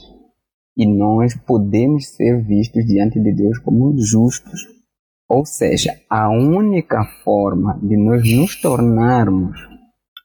[0.76, 4.60] e nós podemos ser vistos diante de Deus como justos.
[5.28, 9.56] Ou seja, a única forma de nós nos tornarmos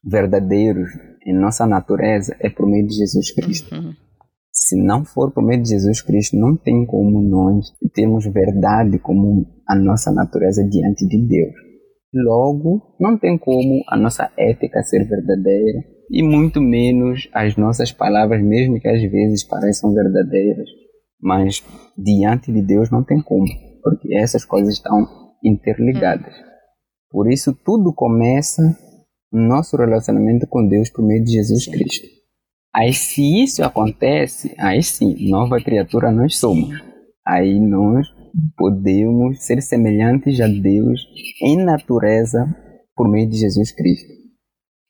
[0.03, 0.89] verdadeiros
[1.27, 3.75] em nossa natureza é por meio de Jesus Cristo.
[3.75, 3.93] Uhum.
[4.49, 9.45] Se não for por meio de Jesus Cristo, não tem como nós termos verdade como
[9.67, 11.53] a nossa natureza diante de Deus.
[12.13, 18.41] Logo, não tem como a nossa ética ser verdadeira, e muito menos as nossas palavras,
[18.41, 20.67] mesmo que às vezes pareçam verdadeiras,
[21.21, 21.61] mas
[21.97, 23.45] diante de Deus não tem como,
[23.83, 25.05] porque essas coisas estão
[25.43, 26.33] interligadas.
[27.11, 28.63] Por isso, tudo começa
[29.31, 32.07] nosso relacionamento com Deus por meio de Jesus Cristo.
[32.73, 36.69] Aí, se isso acontece, aí sim, nova criatura nós somos.
[37.25, 38.07] aí nós
[38.55, 41.01] podemos ser semelhantes a Deus
[41.41, 42.45] em natureza
[42.95, 44.13] por meio de Jesus Cristo.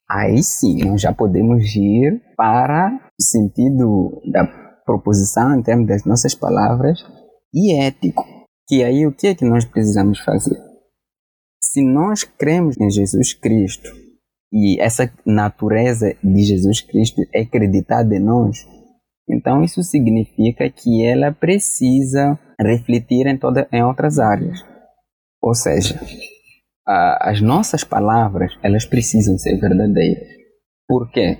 [0.08, 4.46] Aí sim, nós já podemos ir para o sentido da
[4.84, 6.98] proposição em termos das nossas palavras
[7.52, 8.24] e ético.
[8.66, 10.58] Que aí o que é que nós precisamos fazer?
[11.60, 13.90] Se nós cremos em Jesus Cristo
[14.52, 18.66] e essa natureza de Jesus Cristo é acreditada em nós,
[19.28, 24.58] então isso significa que ela precisa refletir em, toda, em outras áreas.
[25.42, 26.00] Ou seja,
[26.86, 30.26] a, as nossas palavras elas precisam ser verdadeiras.
[30.88, 31.36] Por quê?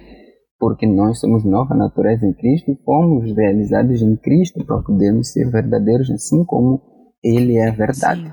[0.60, 5.50] Porque nós somos nova natureza em Cristo e fomos realizados em Cristo para podermos ser
[5.50, 6.82] verdadeiros assim como
[7.24, 8.24] Ele é a verdade.
[8.24, 8.32] Sim.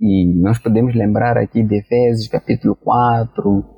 [0.00, 3.73] E nós podemos lembrar aqui de Efésios capítulo 4,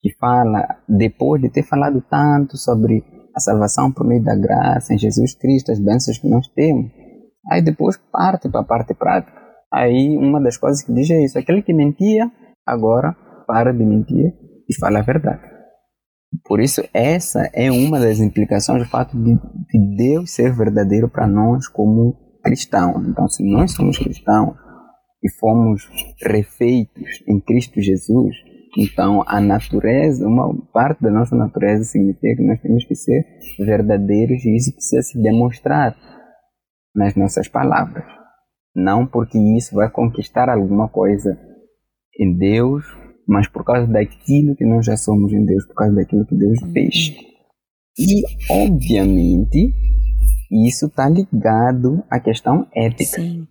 [0.00, 3.04] que fala, depois de ter falado tanto sobre
[3.34, 6.90] a salvação por meio da graça em Jesus Cristo, as bênçãos que nós temos,
[7.50, 9.32] aí depois parte para a parte prática.
[9.72, 12.30] Aí uma das coisas que diz é isso: aquele que mentia,
[12.64, 13.14] agora
[13.46, 14.32] para de mentir
[14.68, 15.56] e fala a verdade.
[16.44, 21.26] Por isso, essa é uma das implicações do fato de, de Deus ser verdadeiro para
[21.26, 23.06] nós como cristãos.
[23.06, 24.56] Então, se nós somos cristãos
[25.22, 25.88] e fomos
[26.20, 28.36] refeitos em Cristo Jesus,
[28.76, 33.24] então, a natureza, uma parte da nossa natureza significa que nós temos que ser
[33.58, 35.96] verdadeiros e isso precisa se demonstrar
[36.94, 38.04] nas nossas palavras.
[38.74, 41.38] Não porque isso vai conquistar alguma coisa
[42.18, 42.84] em Deus,
[43.26, 46.58] mas por causa daquilo que nós já somos em Deus, por causa daquilo que Deus
[46.72, 47.16] fez.
[47.98, 49.72] E, obviamente,
[50.50, 53.22] isso está ligado à questão ética.
[53.22, 53.48] Sim.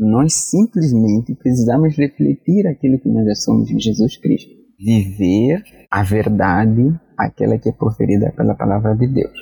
[0.00, 4.48] Nós simplesmente precisamos refletir aquilo que nós já somos em Jesus Cristo.
[4.78, 9.38] Viver a verdade, aquela que é proferida pela palavra de Deus.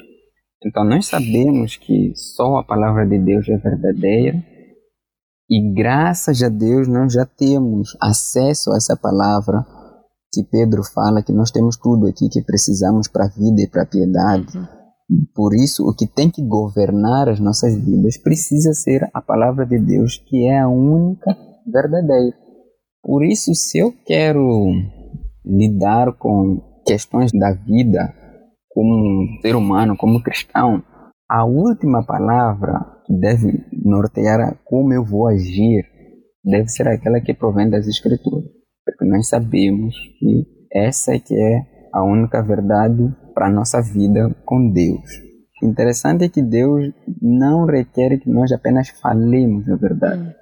[0.66, 4.44] Então nós sabemos que só a palavra de Deus é verdadeira
[5.48, 9.64] e graças a Deus nós já temos acesso a essa palavra
[10.32, 13.82] que Pedro fala que nós temos tudo aqui que precisamos para a vida e para
[13.82, 14.77] a piedade.
[15.34, 19.78] Por isso, o que tem que governar as nossas vidas precisa ser a palavra de
[19.78, 22.36] Deus, que é a única verdadeira.
[23.02, 24.70] Por isso, se eu quero
[25.44, 28.14] lidar com questões da vida
[28.68, 30.82] como ser humano, como cristão,
[31.28, 35.86] a última palavra que deve nortear como eu vou agir
[36.44, 38.44] deve ser aquela que provém das Escrituras.
[38.84, 44.34] Porque nós sabemos que essa é que é a única verdade para a nossa vida
[44.44, 45.28] com Deus.
[45.62, 50.32] Interessante é que Deus não requer que nós apenas falemos a verdade, hum.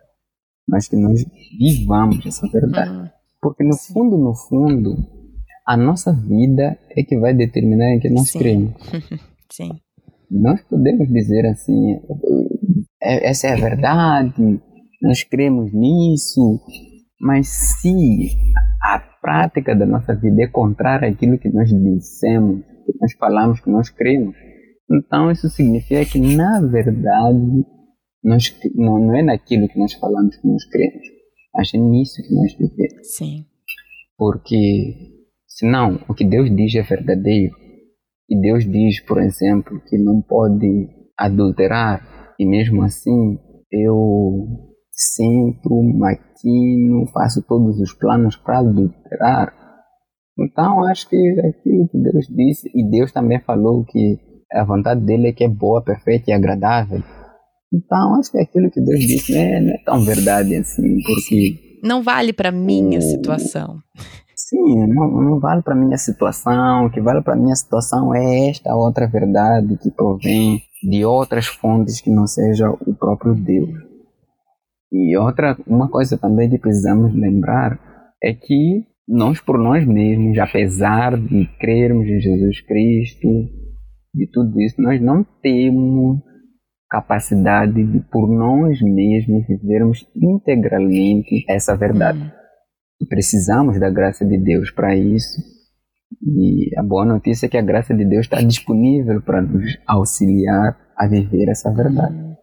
[0.68, 1.24] mas que nós
[1.58, 2.90] vivamos essa verdade.
[2.90, 3.08] Hum.
[3.40, 3.94] Porque no Sim.
[3.94, 4.96] fundo, no fundo,
[5.66, 8.38] a nossa vida é que vai determinar em que nós Sim.
[8.38, 8.74] cremos.
[9.50, 9.70] Sim.
[10.30, 11.98] Nós podemos dizer assim,
[13.02, 14.60] é, essa é a verdade,
[15.00, 16.60] nós cremos nisso,
[17.20, 18.30] mas se
[18.82, 23.68] a prática da nossa vida é contrária àquilo que nós dissemos, que nós falamos, que
[23.68, 24.36] nós cremos.
[24.88, 27.66] Então isso significa que na verdade
[28.22, 31.04] nós, não, não é naquilo que nós falamos que nós cremos,
[31.52, 33.16] mas é nisso que nós vivemos.
[33.16, 33.46] Sim.
[34.16, 34.94] Porque
[35.44, 37.52] senão o que Deus diz é verdadeiro.
[38.30, 43.38] E Deus diz, por exemplo, que não pode adulterar, e mesmo assim
[43.72, 49.66] eu sinto, maquino, faço todos os planos para adulterar
[50.38, 54.18] então, acho que é aquilo que Deus disse, e Deus também falou que
[54.52, 57.02] a vontade dele é que é boa, perfeita e agradável.
[57.72, 60.98] Então, acho que é aquilo que Deus disse não é, não é tão verdade assim,
[61.06, 61.78] porque.
[61.82, 63.78] Não vale para minha situação.
[64.34, 66.86] Sim, não, não vale para minha situação.
[66.86, 72.00] O que vale para minha situação é esta outra verdade que provém de outras fontes
[72.00, 73.85] que não seja o próprio Deus.
[74.92, 77.78] E outra, uma coisa também que precisamos lembrar
[78.22, 83.28] é que nós por nós mesmos, apesar de crermos em Jesus Cristo,
[84.14, 86.20] de tudo isso, nós não temos
[86.88, 92.32] capacidade de por nós mesmos vivermos integralmente essa verdade.
[93.08, 95.40] Precisamos da graça de Deus para isso.
[96.22, 100.76] E a boa notícia é que a graça de Deus está disponível para nos auxiliar
[100.96, 102.14] a viver essa verdade.
[102.14, 102.34] Hum.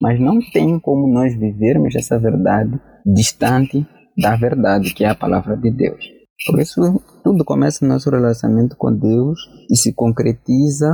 [0.00, 3.86] Mas não tem como nós vivermos essa verdade distante
[4.18, 6.04] da verdade, que é a palavra de Deus.
[6.46, 6.80] Por isso,
[7.24, 9.38] tudo começa no nosso relacionamento com Deus
[9.70, 10.92] e se concretiza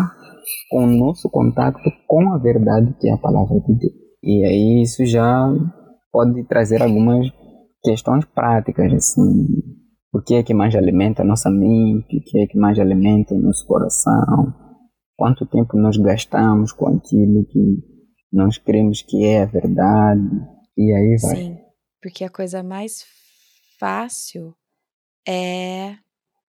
[0.70, 3.92] com o nosso contato com a verdade, que é a palavra de Deus.
[4.22, 5.52] E aí isso já
[6.12, 7.26] pode trazer algumas
[7.82, 9.46] questões práticas, assim,
[10.14, 13.34] o que é que mais alimenta a nossa mente, o que é que mais alimenta
[13.34, 14.54] o nosso coração,
[15.16, 17.91] quanto tempo nós gastamos com aquilo que
[18.32, 20.22] nós cremos que é a verdade,
[20.76, 21.36] e aí vai.
[21.36, 21.58] Sim,
[22.00, 23.04] porque a coisa mais
[23.78, 24.54] fácil
[25.28, 25.96] é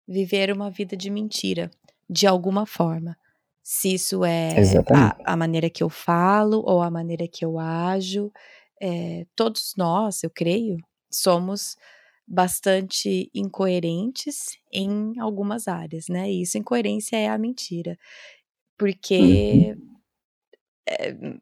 [0.07, 1.71] viver uma vida de mentira,
[2.09, 3.17] de alguma forma.
[3.63, 4.57] Se isso é
[4.95, 8.33] a, a, maneira que eu falo ou a maneira que eu ajo,
[8.81, 10.79] é, todos nós, eu creio,
[11.11, 11.77] somos
[12.27, 16.31] bastante incoerentes em algumas áreas, né?
[16.31, 17.99] E isso, incoerência é a mentira.
[18.77, 19.75] Porque.
[19.77, 19.99] Uhum.
[20.89, 21.39] É,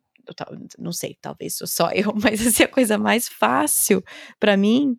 [0.78, 4.02] não sei, talvez sou só eu, mas assim, a coisa mais fácil
[4.38, 4.96] para mim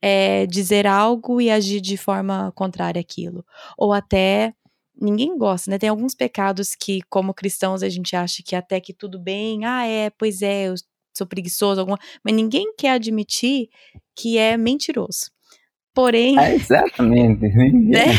[0.00, 3.44] é dizer algo e agir de forma contrária àquilo.
[3.76, 4.54] Ou até
[5.00, 5.78] ninguém gosta, né?
[5.78, 9.86] Tem alguns pecados que, como cristãos, a gente acha que até que tudo bem, ah,
[9.86, 10.74] é, pois é, eu
[11.16, 13.68] sou preguiçoso, alguma, mas ninguém quer admitir
[14.14, 15.30] que é mentiroso.
[15.94, 16.38] Porém.
[16.38, 17.48] É exatamente.
[17.88, 18.12] Né?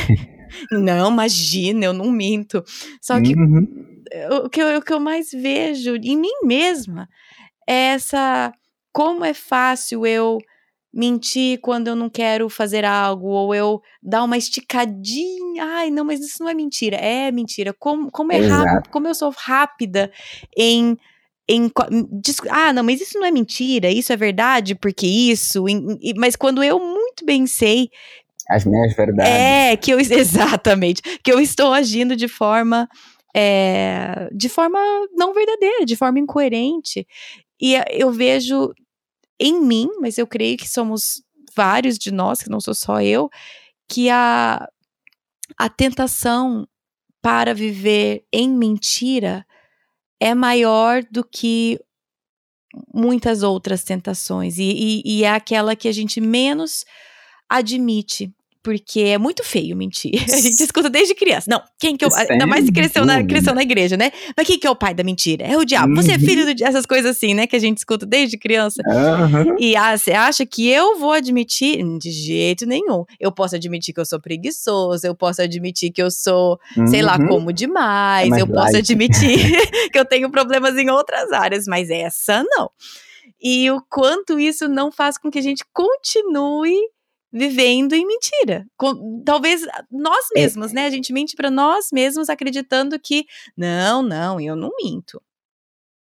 [0.72, 2.64] Não, imagina, eu não minto.
[3.00, 3.99] Só que uhum
[4.32, 7.08] o, que eu, o que eu mais vejo em mim mesma
[7.68, 8.54] é essa.
[8.92, 10.40] Como é fácil eu
[10.94, 15.64] mentir quando eu não quero fazer algo, ou eu dar uma esticadinha.
[15.64, 16.98] Ai, não, mas isso não é mentira.
[16.98, 17.74] É mentira.
[17.74, 20.12] Como, como é rápido, como eu sou rápida
[20.58, 20.98] em.
[21.52, 21.72] Em,
[22.52, 25.68] ah, não, mas isso não é mentira, isso é verdade, porque isso.
[25.68, 27.90] Em, mas quando eu muito bem sei.
[28.48, 29.32] As minhas verdades.
[29.32, 30.00] É, que eu.
[30.02, 31.02] Exatamente.
[31.24, 32.88] Que eu estou agindo de forma
[33.36, 34.80] é, de forma
[35.14, 37.08] não verdadeira, de forma incoerente.
[37.62, 38.74] E eu vejo
[39.40, 41.24] em mim, mas eu creio que somos
[41.56, 43.30] vários de nós, que não sou só eu,
[43.88, 44.68] que a,
[45.58, 46.68] a tentação
[47.22, 49.46] para viver em mentira
[50.20, 51.80] é maior do que
[52.94, 56.86] muitas outras tentações e, e, e, é aquela que a gente menos
[57.50, 58.32] admite
[58.70, 60.12] porque é muito feio mentir.
[60.32, 61.48] A gente escuta desde criança.
[61.50, 62.14] Não, quem que é o.
[62.14, 64.12] Ainda mais se cresceu na, cresceu na igreja, né?
[64.38, 65.44] Mas quem que é o pai da mentira?
[65.44, 65.96] É o diabo.
[65.96, 66.20] Você é uhum.
[66.20, 67.48] filho de essas coisas assim, né?
[67.48, 68.84] Que a gente escuta desde criança.
[68.86, 69.56] Uhum.
[69.58, 71.84] E ah, você acha que eu vou admitir?
[71.98, 73.06] De jeito nenhum.
[73.20, 76.86] Eu posso admitir que eu sou preguiçoso, eu posso admitir que eu sou, uhum.
[76.86, 77.28] sei lá, uhum.
[77.28, 78.78] como demais, é eu posso light.
[78.78, 79.50] admitir
[79.92, 82.70] que eu tenho problemas em outras áreas, mas essa não.
[83.42, 86.78] E o quanto isso não faz com que a gente continue
[87.32, 88.66] vivendo em mentira.
[88.78, 89.62] Com, talvez
[89.92, 90.40] nós é.
[90.40, 90.76] mesmos, é.
[90.76, 90.86] né?
[90.86, 93.26] A gente mente para nós mesmos acreditando que
[93.58, 95.22] não, não, eu não minto.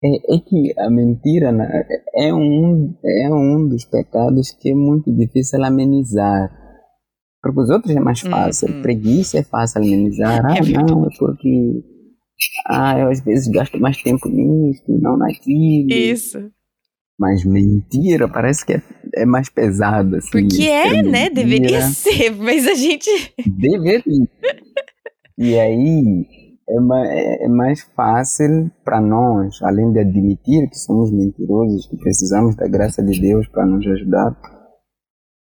[0.02, 1.82] É, é, que a mentira né,
[2.14, 6.56] é um, é um dos pecados que é muito difícil amenizar.
[7.42, 8.68] Porque os outros é mais fácil.
[8.68, 8.82] Uhum.
[8.82, 10.40] Preguiça é fácil amenizar.
[10.46, 11.82] Ah, é não, é porque
[12.66, 15.90] ah, eu às vezes gasto mais tempo nisso, não naquilo.
[15.90, 16.50] Isso.
[17.18, 18.82] Mas mentira parece que é,
[19.16, 20.30] é mais pesado, assim.
[20.30, 21.28] Porque é, né?
[21.28, 23.10] Deveria ser, mas a gente.
[23.44, 24.28] Deveria.
[25.36, 26.26] e aí
[26.68, 32.54] é mais, é mais fácil para nós, além de admitir que somos mentirosos, que precisamos
[32.54, 34.36] da graça de Deus para nos ajudar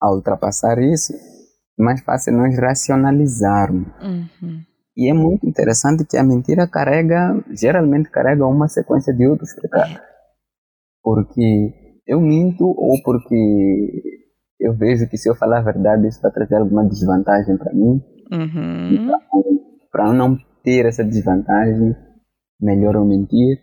[0.01, 3.89] a ultrapassar isso, é mais fácil nós racionalizarmos.
[4.01, 4.63] Uhum.
[4.97, 10.01] E é muito interessante que a mentira carrega, geralmente carrega uma sequência de outros pecados
[11.09, 11.73] porque
[12.07, 13.35] eu minto ou porque
[14.61, 17.99] eu vejo que se eu falar a verdade isso vai trazer alguma desvantagem para mim.
[18.31, 19.09] Uhum.
[19.91, 21.97] Para não ter essa desvantagem,
[22.61, 23.59] melhor eu mentir.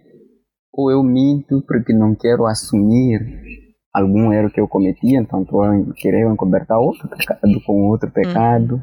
[0.74, 3.20] Ou eu minto porque não quero assumir
[3.94, 5.62] algum erro que eu cometi, então estou
[5.98, 8.74] querendo encobertar outro pecado com outro pecado.
[8.74, 8.82] Uhum.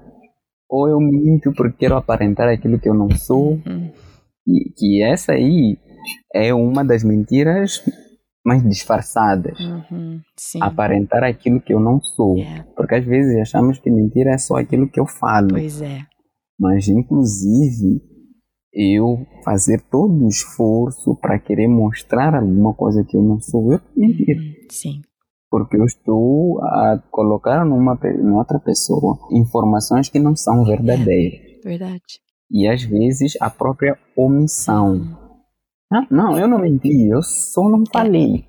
[0.70, 3.54] Ou eu minto porque quero aparentar aquilo que eu não sou.
[3.54, 3.90] Uhum.
[4.46, 5.76] E que essa aí
[6.32, 7.82] é uma das mentiras
[8.44, 9.58] mais disfarçadas.
[9.60, 10.20] Uhum,
[10.60, 12.36] aparentar aquilo que eu não sou.
[12.36, 12.66] Yeah.
[12.76, 15.50] Porque às vezes achamos que mentira é só aquilo que eu falo.
[15.50, 16.00] Pois é.
[16.58, 18.02] Mas, inclusive,
[18.72, 23.80] eu fazer todo o esforço para querer mostrar alguma coisa que eu não sou, eu
[23.96, 24.40] mentira.
[24.40, 25.02] Uhum, sim.
[25.50, 31.40] Porque eu estou a colocar numa, numa outra pessoa informações que não são verdadeiras.
[31.64, 32.20] É, verdade.
[32.50, 34.94] E às vezes a própria omissão.
[34.94, 35.31] Uhum
[35.92, 38.44] ah, não, eu não menti, eu só não falei.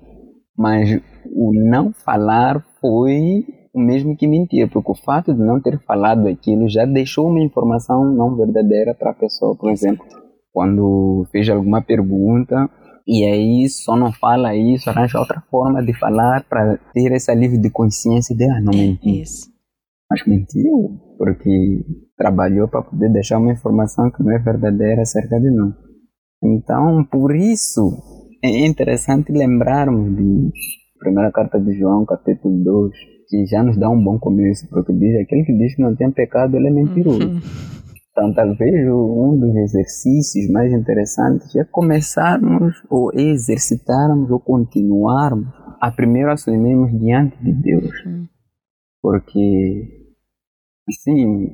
[0.56, 5.80] Mas o não falar foi o mesmo que mentir, porque o fato de não ter
[5.84, 9.56] falado aquilo já deixou uma informação não verdadeira para a pessoa.
[9.56, 10.06] Por exemplo,
[10.52, 12.70] quando fez alguma pergunta
[13.06, 17.60] e aí só não fala isso, arranja outra forma de falar para ter esse alívio
[17.60, 19.22] de consciência de ah, não menti.
[19.22, 19.52] Isso.
[20.08, 21.84] Mas mentiu porque
[22.16, 25.74] trabalhou para poder deixar uma informação que não é verdadeira acerca de não.
[26.44, 28.02] Então, por isso,
[28.42, 30.52] é interessante lembrarmos de
[30.98, 32.92] primeira carta de João, capítulo 2,
[33.28, 36.10] que já nos dá um bom começo, porque diz aquele que diz que não tem
[36.10, 37.26] pecado, ele é mentiroso.
[37.26, 37.40] Uhum.
[38.10, 45.48] Então, talvez um dos exercícios mais interessantes é começarmos ou exercitarmos ou continuarmos
[45.80, 47.90] a primeiro assumirmos diante de Deus.
[48.06, 48.26] Uhum.
[49.02, 50.14] Porque,
[50.88, 51.50] assim,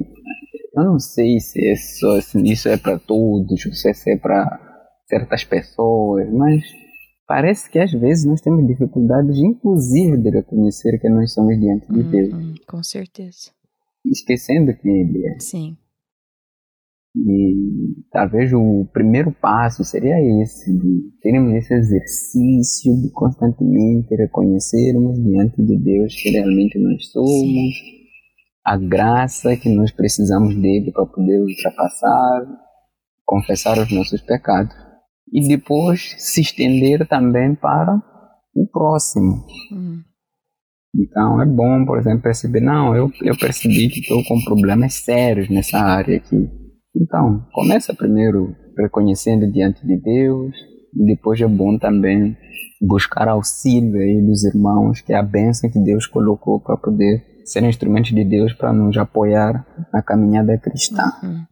[0.77, 4.70] eu não sei se é só, se isso é para todos, ou se é para
[5.11, 6.63] certas pessoas, mas
[7.27, 12.01] parece que às vezes nós temos dificuldades, inclusive, de reconhecer que nós somos diante de
[12.01, 12.61] uhum, Deus.
[12.67, 13.51] Com certeza.
[14.07, 15.39] Esquecendo que Ele é.
[15.41, 15.77] Sim.
[17.17, 25.61] E talvez o primeiro passo seria esse, de termos esse exercício de constantemente reconhecermos diante
[25.61, 27.71] de Deus que realmente nós somos, Sim.
[28.65, 32.47] a graça que nós precisamos dele para poder ultrapassar,
[33.25, 34.90] confessar os nossos pecados.
[35.33, 38.01] E depois se estender também para
[38.55, 39.47] o próximo.
[39.73, 40.03] Hum.
[40.95, 45.49] Então é bom, por exemplo, perceber, não, eu, eu percebi que estou com problemas sérios
[45.49, 46.61] nessa área aqui
[46.95, 50.55] então, começa primeiro reconhecendo diante de Deus,
[50.95, 52.37] e depois é bom também
[52.81, 57.63] buscar auxílio aí dos irmãos, que é a bênção que Deus colocou para poder ser
[57.65, 61.03] instrumento de Deus para nos apoiar na caminhada cristã.
[61.23, 61.45] Uhum.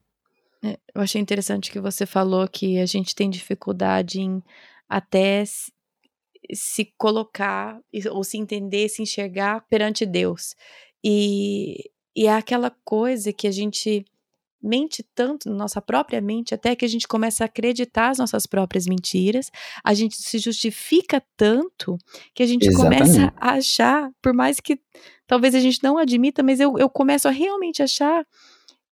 [0.63, 4.43] É, eu achei interessante que você falou que a gente tem dificuldade em
[4.89, 5.73] até se,
[6.53, 7.81] se colocar
[8.11, 10.55] ou se entender, se enxergar perante Deus.
[11.05, 14.05] E, e é aquela coisa que a gente
[14.61, 18.45] mente tanto na nossa própria mente até que a gente começa a acreditar as nossas
[18.45, 19.51] próprias mentiras,
[19.85, 21.97] a gente se justifica tanto
[22.35, 23.03] que a gente Exatamente.
[23.03, 24.81] começa a achar, por mais que
[25.29, 28.27] talvez a gente não admita, mas eu, eu começo a realmente achar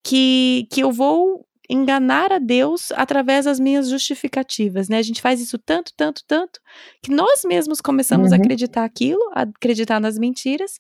[0.04, 4.98] que, que eu vou enganar a Deus através das minhas justificativas, né?
[4.98, 6.60] A gente faz isso tanto, tanto, tanto,
[7.02, 8.36] que nós mesmos começamos uhum.
[8.36, 10.78] a acreditar aquilo, a acreditar nas mentiras,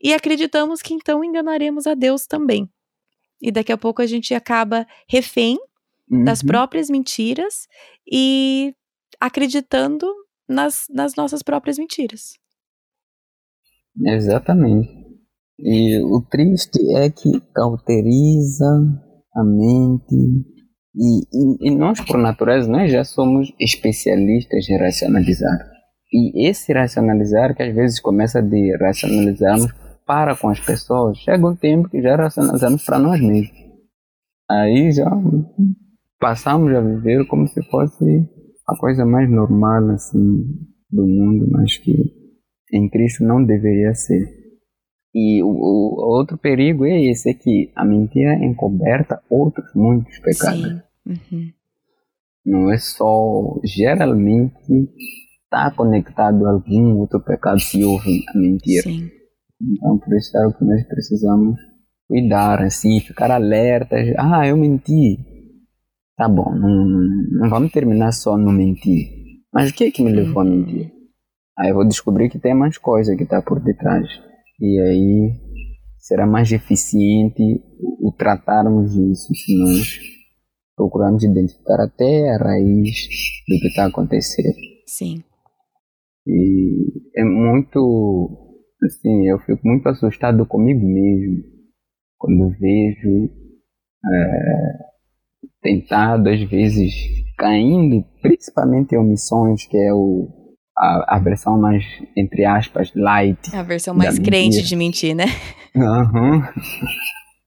[0.00, 2.68] e acreditamos que então enganaremos a Deus também
[3.44, 5.58] e daqui a pouco a gente acaba refém
[6.10, 6.24] uhum.
[6.24, 7.68] das próprias mentiras
[8.10, 8.74] e
[9.20, 10.06] acreditando
[10.48, 12.38] nas, nas nossas próprias mentiras.
[14.02, 14.90] Exatamente.
[15.58, 18.66] E o triste é que cauteriza
[19.34, 20.14] a mente.
[20.96, 25.70] E, e, e, nós, por natureza, nós já somos especialistas em racionalizar.
[26.12, 29.72] E esse racionalizar, que às vezes começa de racionalizarmos
[30.06, 33.64] para com as pessoas, chega um tempo que já racionalizamos para nós mesmos.
[34.48, 35.10] Aí já
[36.20, 38.28] passamos a viver como se fosse
[38.68, 40.44] a coisa mais normal assim
[40.90, 41.92] do mundo, mas que
[42.72, 44.43] em Cristo não deveria ser.
[45.14, 50.82] E o, o outro perigo é esse, é que a mentira encoberta outros muitos pecados.
[51.06, 51.52] Uhum.
[52.44, 54.56] Não é só, geralmente
[55.44, 58.82] está conectado a algum outro pecado se houve a mentira.
[58.82, 59.08] Sim.
[59.62, 61.58] Então, por isso é o que nós precisamos
[62.08, 63.96] cuidar, assim, ficar alerta.
[64.18, 65.18] Ah, eu menti.
[66.16, 66.86] Tá bom, não,
[67.40, 69.08] não vamos terminar só no mentir.
[69.52, 70.92] Mas o que é que me levou a mentir?
[71.56, 74.08] Aí eu vou descobrir que tem mais coisa que está por detrás.
[74.64, 75.32] E aí
[75.98, 77.42] será mais eficiente
[78.00, 79.98] o tratarmos disso se nós
[80.74, 83.06] procurarmos identificar até a raiz
[83.46, 84.56] do que está acontecendo.
[84.86, 85.22] Sim.
[86.26, 91.44] E é muito assim, eu fico muito assustado comigo mesmo
[92.16, 93.30] quando vejo
[94.06, 94.78] é,
[95.60, 96.90] tentado, às vezes
[97.36, 100.43] caindo, principalmente em omissões, que é o,
[100.76, 101.84] a, a, versão mais,
[102.16, 103.54] entre aspas, light.
[103.54, 105.26] A versão mais crente de mentir, né?
[105.74, 106.42] Uhum.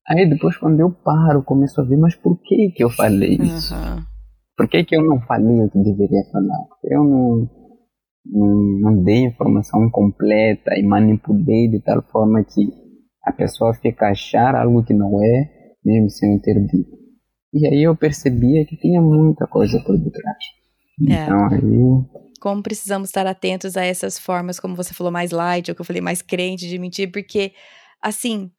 [0.08, 3.74] Aí depois quando eu paro, começo a ver, mas por que que eu falei isso?
[3.76, 4.04] Uhum.
[4.56, 6.66] Por que que eu não falei o que deveria falar?
[6.84, 7.50] Eu não
[8.32, 12.68] não, não dei informação completa e manipulei de tal forma que
[13.24, 15.50] a pessoa fica a achar algo que não é,
[15.84, 16.98] mesmo sem eu ter dito.
[17.54, 20.38] E aí eu percebia que tinha muita coisa por detrás.
[21.10, 21.24] É.
[21.24, 22.27] Então aí.
[22.40, 25.86] Como precisamos estar atentos a essas formas, como você falou, mais light, ou que eu
[25.86, 27.54] falei mais crente de mentir, porque,
[28.02, 28.52] assim,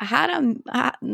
[0.00, 0.40] rara,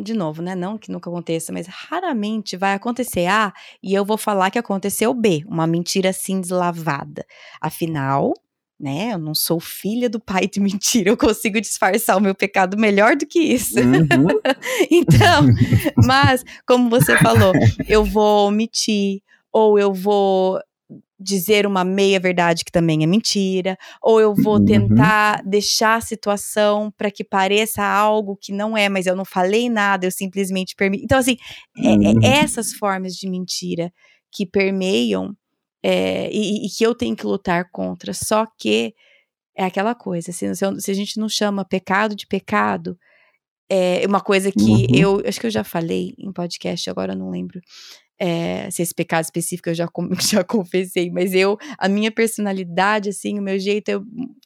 [0.03, 0.55] de novo, né?
[0.55, 5.15] Não que nunca aconteça, mas raramente vai acontecer A e eu vou falar que aconteceu
[5.15, 7.25] B, uma mentira assim deslavada.
[7.61, 8.35] Afinal,
[8.79, 9.13] né?
[9.13, 13.17] Eu não sou filha do pai de mentira, eu consigo disfarçar o meu pecado melhor
[13.17, 13.79] do que isso.
[13.79, 14.27] Uhum.
[14.91, 15.47] então,
[16.05, 17.53] mas, como você falou,
[17.87, 19.23] eu vou omitir,
[19.53, 20.59] ou eu vou
[21.23, 24.65] dizer uma meia verdade que também é mentira, ou eu vou uhum.
[24.65, 29.69] tentar deixar a situação para que pareça algo que não é, mas eu não falei
[29.69, 31.05] nada, eu simplesmente permito.
[31.05, 31.37] Então, assim,
[31.77, 31.85] uhum.
[31.85, 32.21] é, é uhum.
[32.23, 33.93] essas formas de mentira
[34.31, 35.37] que permeiam
[35.83, 38.15] é, e, e, que eu tenho que lutar contra.
[38.15, 38.95] Só que
[39.57, 42.97] é aquela coisa, assim, se, se a gente não chama pecado de pecado,
[43.69, 44.87] é uma coisa que uhum.
[44.95, 47.59] eu acho que eu já falei em podcast, agora eu não lembro.
[48.19, 49.89] É, se esse pecado específico eu já,
[50.31, 54.01] já confessei, mas eu, a minha personalidade, assim, o meu jeito é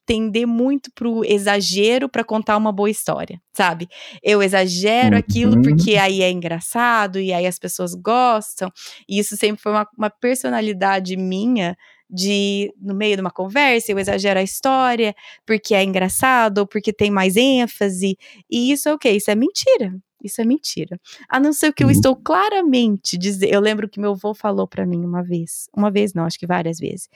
[0.07, 3.89] tender muito pro exagero para contar uma boa história, sabe?
[4.23, 5.19] Eu exagero uhum.
[5.19, 8.71] aquilo porque aí é engraçado e aí as pessoas gostam,
[9.09, 11.77] e isso sempre foi uma, uma personalidade minha
[12.09, 15.13] de no meio de uma conversa eu exagero a história
[15.45, 18.17] porque é engraçado ou porque tem mais ênfase
[18.49, 19.93] e isso é o que isso é mentira
[20.23, 20.99] isso é mentira.
[21.29, 21.93] A não ser que eu uhum.
[21.93, 26.15] estou claramente dizendo eu lembro que meu avô falou para mim uma vez uma vez
[26.15, 27.09] não acho que várias vezes.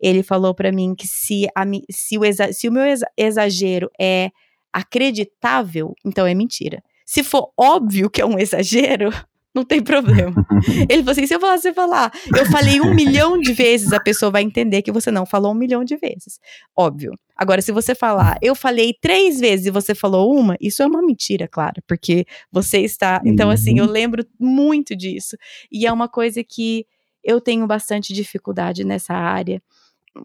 [0.00, 2.84] Ele falou para mim que se a, se o se o meu
[3.16, 4.30] exagero é
[4.72, 6.82] acreditável então é mentira.
[7.06, 9.10] Se for óbvio que é um exagero
[9.54, 10.46] não tem problema.
[10.88, 14.00] Ele falou assim: se eu falar, você falar, eu falei um milhão de vezes, a
[14.00, 16.38] pessoa vai entender que você não falou um milhão de vezes.
[16.76, 17.12] Óbvio.
[17.36, 21.00] Agora, se você falar, eu falei três vezes e você falou uma, isso é uma
[21.00, 23.20] mentira, claro, porque você está.
[23.24, 23.90] Então, assim, eu uhum.
[23.90, 25.36] lembro muito disso.
[25.70, 26.84] E é uma coisa que
[27.22, 29.62] eu tenho bastante dificuldade nessa área.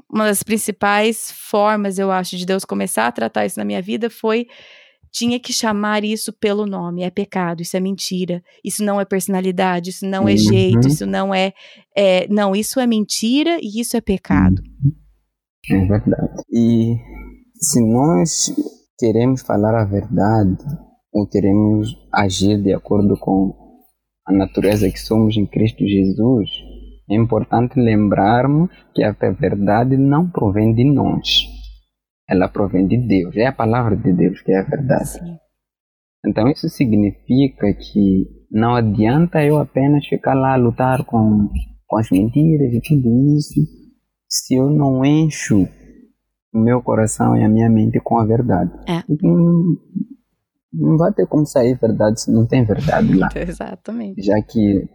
[0.10, 4.10] Uma das principais formas, eu acho, de Deus começar a tratar isso na minha vida
[4.10, 4.48] foi
[5.14, 7.04] tinha que chamar isso pelo nome.
[7.04, 10.88] É pecado, isso é mentira, isso não é personalidade, isso não é jeito, uhum.
[10.88, 11.54] isso não é,
[11.96, 14.62] é, Não, isso é mentira e isso é pecado.
[15.70, 16.42] É verdade.
[16.52, 16.96] E
[17.56, 18.54] se nós
[18.98, 20.58] queremos falar a verdade
[21.14, 23.54] ou queremos agir de acordo com
[24.26, 26.50] a natureza que somos em Cristo Jesus,
[27.10, 31.53] é importante lembrarmos que a verdade não provém de nós
[32.30, 33.36] ela provém de Deus.
[33.36, 35.10] É a palavra de Deus que é a verdade.
[35.10, 35.38] Sim.
[36.26, 41.50] Então isso significa que não adianta eu apenas ficar lá a lutar com,
[41.86, 43.60] com as mentiras e tudo isso
[44.30, 45.68] se eu não encho
[46.54, 48.72] o meu coração e a minha mente com a verdade.
[48.88, 49.04] É.
[49.22, 49.78] Não,
[50.72, 53.30] não vai ter como sair verdade se não tem verdade lá.
[53.36, 54.22] Exatamente.
[54.22, 54.88] Já que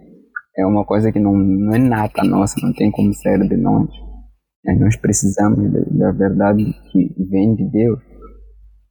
[0.56, 3.88] é uma coisa que não, não é nata nossa, não tem como sair de nós.
[4.76, 8.00] Nós precisamos da verdade que vem de Deus.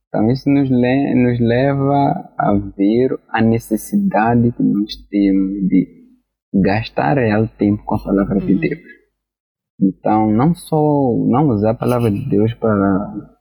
[0.07, 5.87] Então isso nos, le nos leva a ver a necessidade que nós temos de
[6.53, 8.59] gastar real tempo com a palavra de uhum.
[8.59, 8.79] Deus.
[9.79, 10.77] Então não só
[11.27, 13.35] não usar a palavra de Deus para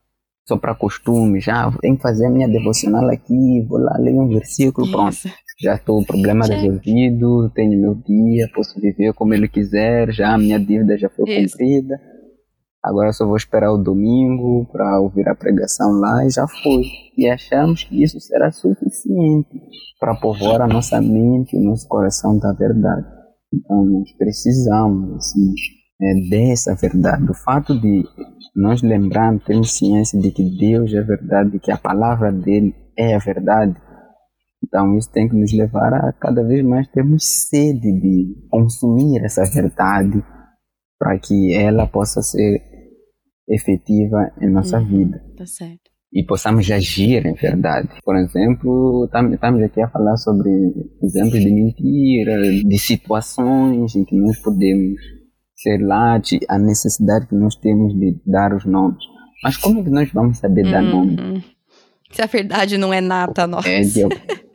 [0.46, 4.14] só para costumes, já ah, tenho que fazer a minha devocional aqui, vou lá ler
[4.14, 5.16] um versículo, pronto.
[5.60, 10.58] Já estou problema resolvido, tenho meu dia, posso viver como ele quiser, já a minha
[10.60, 11.56] dívida já foi Isso.
[11.56, 11.98] cumprida
[12.86, 16.82] agora só vou esperar o domingo para ouvir a pregação lá e já foi.
[17.18, 19.60] E achamos que isso será suficiente
[19.98, 23.04] para povoar a nossa mente, o nosso coração da verdade.
[23.52, 25.52] Então nós precisamos assim,
[26.00, 27.28] é, dessa verdade.
[27.28, 28.04] O fato de
[28.54, 33.18] nós lembrarmos, termos ciência de que Deus é verdade, que a palavra dele é a
[33.18, 33.74] verdade.
[34.64, 39.44] Então isso tem que nos levar a cada vez mais termos sede de consumir essa
[39.44, 40.22] verdade
[40.98, 42.75] para que ela possa ser
[43.48, 45.22] efetiva em nossa uhum, vida.
[45.36, 45.90] Tá certo.
[46.12, 47.88] E possamos agir em verdade.
[48.04, 50.50] Por exemplo, estamos aqui a falar sobre
[51.02, 55.00] exemplos de mentira, de situações em que nós podemos,
[55.56, 59.04] sei lá, de, a necessidade que nós temos de dar os nomes.
[59.42, 60.70] Mas como é que nós vamos saber uhum.
[60.70, 61.44] dar nome?
[62.12, 63.68] Se a verdade não é nata nossa.
[63.68, 63.82] É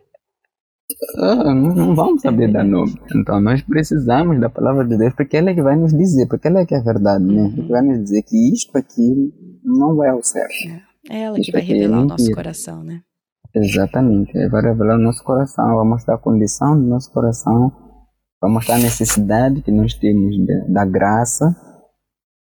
[1.17, 2.93] ah, não vamos saber dar nome.
[3.15, 6.47] Então nós precisamos da palavra de Deus porque ela é que vai nos dizer, porque
[6.47, 7.43] ela é que é a verdade, né?
[7.43, 7.51] Uhum.
[7.51, 9.33] Que vai nos dizer que isto aqui
[9.63, 10.53] não é o certo.
[11.09, 13.01] É, é ela isto que vai é revelar é o nosso coração, né?
[13.53, 17.71] Exatamente, vai revelar o nosso coração, vai mostrar a condição do nosso coração,
[18.41, 20.35] vai mostrar a necessidade que nós temos
[20.69, 21.53] da graça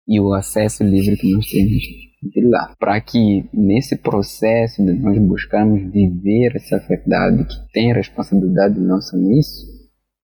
[0.06, 5.18] e o acesso livre que nós temos de lá, para que nesse processo de nós
[5.18, 9.66] buscarmos viver essa verdade que tem responsabilidade nossa nisso,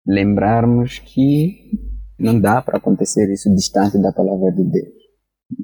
[0.06, 1.70] lembrarmos que
[2.18, 4.98] não dá para acontecer isso distante da palavra de Deus.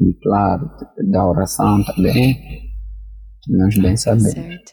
[0.00, 0.70] E claro,
[1.10, 2.38] da oração também,
[3.48, 4.32] nós bem sabemos.
[4.32, 4.72] Certo.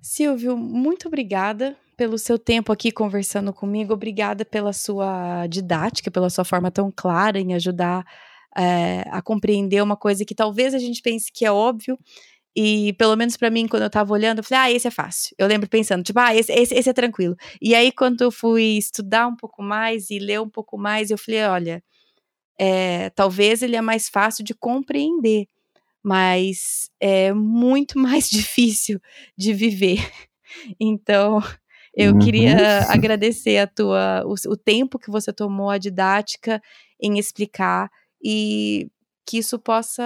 [0.00, 3.92] Silvio, muito obrigada pelo seu tempo aqui conversando comigo.
[3.92, 8.04] Obrigada pela sua didática, pela sua forma tão clara em ajudar
[8.56, 11.98] é, a compreender uma coisa que talvez a gente pense que é óbvio.
[12.58, 15.36] E pelo menos para mim, quando eu tava olhando, eu falei, ah, esse é fácil.
[15.38, 17.36] Eu lembro pensando, tipo, ah, esse, esse, esse é tranquilo.
[17.60, 21.18] E aí, quando eu fui estudar um pouco mais e ler um pouco mais, eu
[21.18, 21.84] falei, olha,
[22.58, 25.46] é, talvez ele é mais fácil de compreender,
[26.02, 28.98] mas é muito mais difícil
[29.36, 30.10] de viver.
[30.80, 31.42] Então,
[31.94, 32.18] eu uhum.
[32.18, 32.56] queria
[32.88, 36.62] agradecer a tua, o, o tempo que você tomou, a didática
[36.98, 37.90] em explicar
[38.22, 38.90] e
[39.26, 40.02] que isso possa,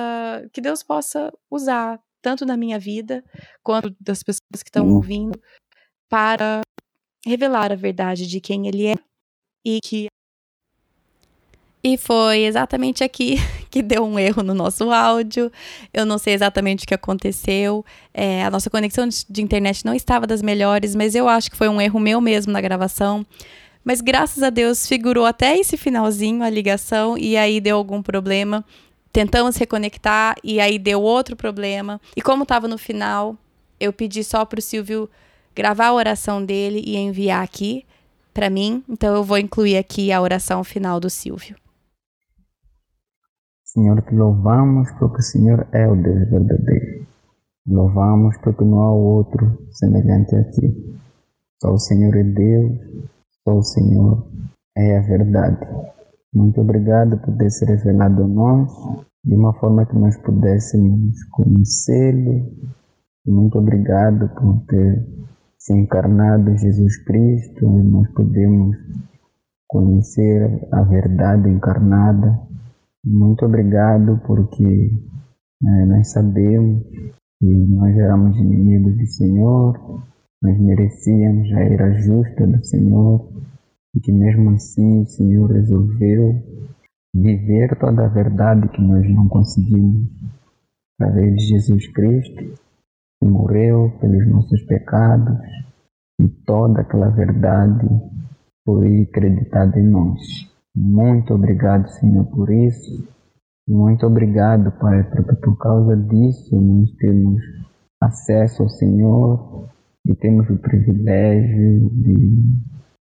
[0.53, 3.25] que Deus possa usar tanto na minha vida
[3.63, 4.95] quanto das pessoas que estão uhum.
[4.97, 5.41] ouvindo
[6.09, 6.61] para
[7.25, 8.95] revelar a verdade de quem ele é
[9.65, 10.09] e que
[11.83, 13.37] e foi exatamente aqui
[13.71, 15.51] que deu um erro no nosso áudio.
[15.95, 17.85] Eu não sei exatamente o que aconteceu.
[18.13, 21.69] É, a nossa conexão de internet não estava das melhores, mas eu acho que foi
[21.69, 23.25] um erro meu mesmo na gravação.
[23.85, 28.64] Mas graças a Deus figurou até esse finalzinho a ligação e aí deu algum problema.
[29.12, 32.01] Tentamos reconectar e aí deu outro problema.
[32.16, 33.37] E como estava no final,
[33.78, 35.09] eu pedi só para o Silvio
[35.55, 37.85] gravar a oração dele e enviar aqui
[38.33, 38.85] para mim.
[38.89, 41.57] Então eu vou incluir aqui a oração final do Silvio.
[43.64, 47.07] Senhor, te louvamos porque o Senhor é o Deus verdadeiro.
[47.66, 50.99] Louvamos porque não há outro semelhante a ti.
[51.62, 52.78] Só o Senhor é Deus,
[53.45, 54.26] só o Senhor
[54.76, 55.66] é a verdade.
[56.34, 58.70] Muito obrigado por ter se revelado a nós
[59.24, 62.51] de uma forma que nós pudéssemos conhecê-lo.
[63.26, 65.07] Muito obrigado por ter
[65.59, 68.76] se encarnado Jesus Cristo e nós podemos
[69.68, 72.51] conhecer a verdade encarnada
[73.03, 74.91] muito obrigado porque
[75.62, 76.84] né, nós sabemos
[77.38, 80.03] que nós éramos inimigos do Senhor,
[80.43, 83.28] nós merecíamos a ira justa do Senhor
[83.95, 86.43] e que mesmo assim o Senhor resolveu
[87.14, 90.09] viver toda a verdade que nós não conseguimos
[90.99, 92.55] através de Jesus Cristo,
[93.20, 95.38] que morreu pelos nossos pecados
[96.20, 97.86] e toda aquela verdade
[98.64, 100.20] foi acreditada em nós.
[100.74, 103.09] Muito obrigado, Senhor, por isso.
[103.68, 107.43] Muito obrigado, Pai, porque por causa disso nós temos
[108.01, 109.68] acesso ao Senhor
[110.11, 112.43] e temos o privilégio de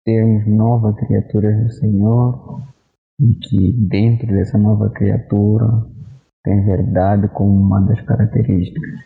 [0.06, 2.62] sermos novas criaturas do Senhor
[3.18, 5.86] e que dentro dessa nova criatura
[6.44, 9.00] tem verdade como uma das características.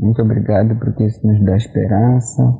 [0.00, 2.58] Muito obrigado porque isso nos dá esperança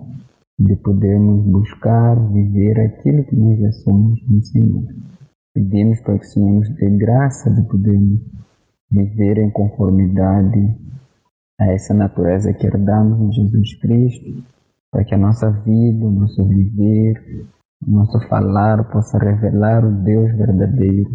[0.60, 4.84] de podermos buscar viver aquilo que nós já somos no Senhor.
[5.54, 8.20] Pedimos para que o Senhor nos dê graça de podermos
[8.90, 10.76] viver em conformidade
[11.60, 14.57] a essa natureza que herdamos em Jesus Cristo,
[14.90, 17.46] para que a nossa vida, o nosso viver,
[17.86, 21.10] o nosso falar possa revelar o Deus verdadeiro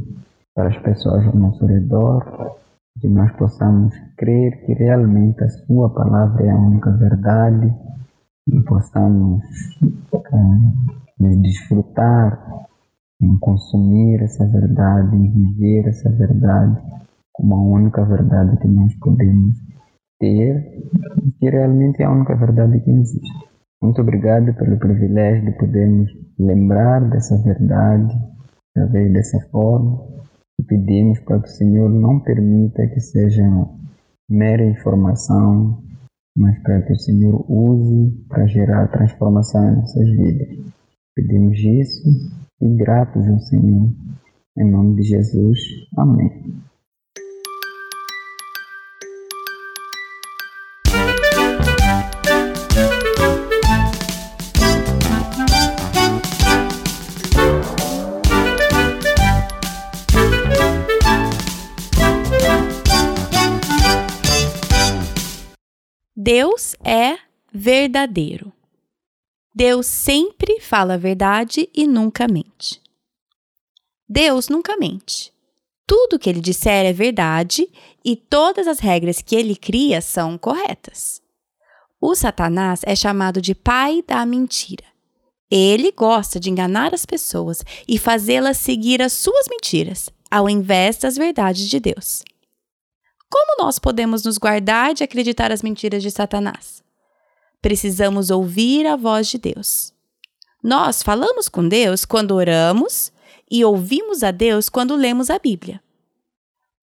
[0.56, 2.56] para as pessoas ao nosso redor,
[3.00, 7.74] que nós possamos crer que realmente a Sua palavra é a única verdade
[8.48, 9.44] e possamos
[9.82, 12.68] é, desfrutar
[13.22, 16.82] em consumir essa verdade, em viver essa verdade
[17.34, 19.58] como a única verdade que nós podemos
[20.20, 20.84] ter
[21.40, 23.53] que realmente é a única verdade que existe.
[23.84, 26.10] Muito obrigado pelo privilégio de podermos
[26.40, 28.16] lembrar dessa verdade
[28.72, 30.08] através dessa forma
[30.58, 33.44] e pedimos para que o Senhor não permita que seja
[34.30, 35.84] mera informação,
[36.34, 40.48] mas para que o Senhor use para gerar transformação em nossas vidas.
[41.14, 42.08] Pedimos isso
[42.62, 43.92] e gratos ao Senhor.
[44.58, 45.60] Em nome de Jesus.
[45.98, 46.64] Amém.
[66.36, 67.20] Deus é
[67.54, 68.52] verdadeiro.
[69.54, 72.82] Deus sempre fala a verdade e nunca mente.
[74.10, 75.32] Deus nunca mente.
[75.86, 77.70] Tudo que ele disser é verdade
[78.04, 81.22] e todas as regras que ele cria são corretas.
[82.02, 84.86] O Satanás é chamado de pai da mentira.
[85.52, 91.16] Ele gosta de enganar as pessoas e fazê-las seguir as suas mentiras, ao invés das
[91.16, 92.24] verdades de Deus.
[93.34, 96.84] Como nós podemos nos guardar de acreditar as mentiras de Satanás?
[97.64, 99.94] precisamos ouvir a voz de Deus.
[100.62, 103.10] Nós falamos com Deus quando oramos
[103.50, 105.82] e ouvimos a Deus quando lemos a Bíblia.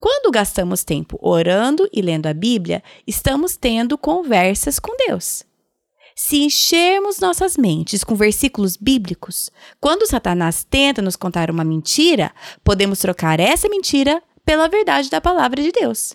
[0.01, 5.45] Quando gastamos tempo orando e lendo a Bíblia, estamos tendo conversas com Deus.
[6.17, 12.33] Se enchermos nossas mentes com versículos bíblicos, quando Satanás tenta nos contar uma mentira,
[12.65, 16.15] podemos trocar essa mentira pela verdade da palavra de Deus.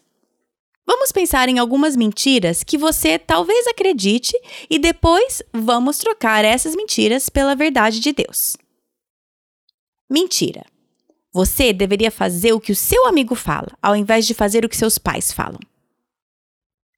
[0.88, 4.33] Vamos pensar em algumas mentiras que você talvez acredite
[4.69, 8.55] e depois vamos trocar essas mentiras pela verdade de Deus.
[10.09, 10.63] Mentira.
[11.33, 14.77] Você deveria fazer o que o seu amigo fala, ao invés de fazer o que
[14.77, 15.59] seus pais falam.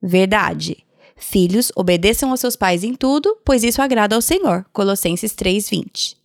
[0.01, 0.85] Verdade.
[1.15, 4.65] Filhos, obedeçam aos seus pais em tudo, pois isso agrada ao Senhor.
[4.71, 6.15] Colossenses 3:20.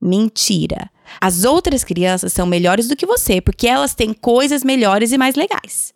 [0.00, 0.90] Mentira.
[1.20, 5.36] As outras crianças são melhores do que você porque elas têm coisas melhores e mais
[5.36, 5.94] legais.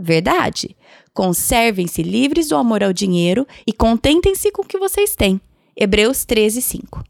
[0.00, 0.76] Verdade.
[1.12, 5.40] Conservem-se livres do amor ao dinheiro e contentem-se com o que vocês têm.
[5.76, 7.04] Hebreus 13, 5.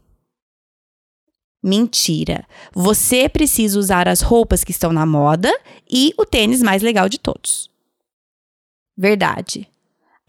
[1.61, 2.47] Mentira.
[2.73, 5.55] Você precisa usar as roupas que estão na moda
[5.87, 7.69] e o tênis mais legal de todos.
[8.97, 9.69] Verdade.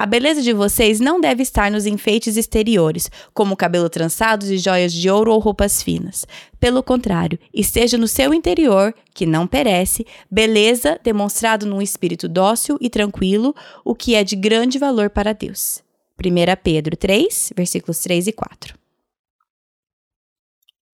[0.00, 4.94] A beleza de vocês não deve estar nos enfeites exteriores, como cabelo trançado e joias
[4.94, 6.26] de ouro ou roupas finas.
[6.58, 12.88] Pelo contrário, esteja no seu interior, que não perece, beleza demonstrado num espírito dócil e
[12.88, 15.82] tranquilo, o que é de grande valor para Deus.
[16.18, 18.78] 1 Pedro 3, versículos 3 e 4.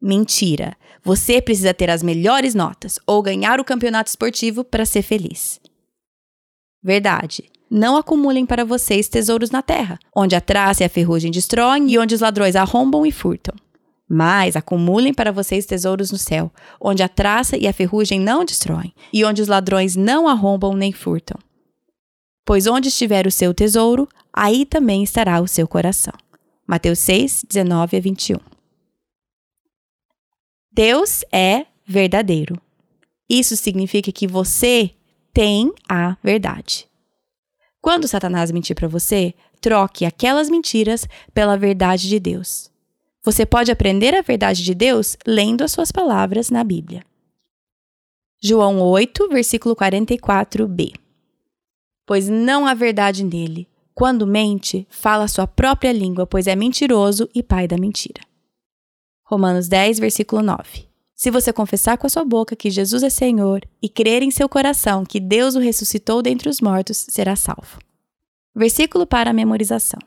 [0.02, 0.76] Mentira.
[1.04, 5.60] Você precisa ter as melhores notas ou ganhar o campeonato esportivo para ser feliz.
[6.82, 7.48] Verdade.
[7.70, 11.98] Não acumulem para vocês tesouros na terra, onde a traça e a ferrugem destroem e
[11.98, 13.54] onde os ladrões arrombam e furtam.
[14.08, 18.94] Mas acumulem para vocês tesouros no céu, onde a traça e a ferrugem não destroem
[19.12, 21.38] e onde os ladrões não arrombam nem furtam.
[22.44, 26.14] Pois onde estiver o seu tesouro, aí também estará o seu coração.
[26.64, 28.38] Mateus 6, 19 a 21.
[30.72, 32.60] Deus é verdadeiro.
[33.28, 34.92] Isso significa que você
[35.32, 36.86] tem a verdade.
[37.86, 42.68] Quando Satanás mentir para você, troque aquelas mentiras pela verdade de Deus.
[43.22, 47.04] Você pode aprender a verdade de Deus lendo as suas palavras na Bíblia.
[48.42, 50.94] João 8, versículo 44b.
[52.04, 53.68] Pois não há verdade nele.
[53.94, 58.20] Quando mente, fala a sua própria língua, pois é mentiroso e pai da mentira.
[59.22, 60.88] Romanos 10, versículo 9.
[61.16, 64.46] Se você confessar com a sua boca que Jesus é Senhor e crer em seu
[64.50, 67.78] coração que Deus o ressuscitou dentre os mortos, será salvo.
[68.54, 69.98] Versículo para a memorização.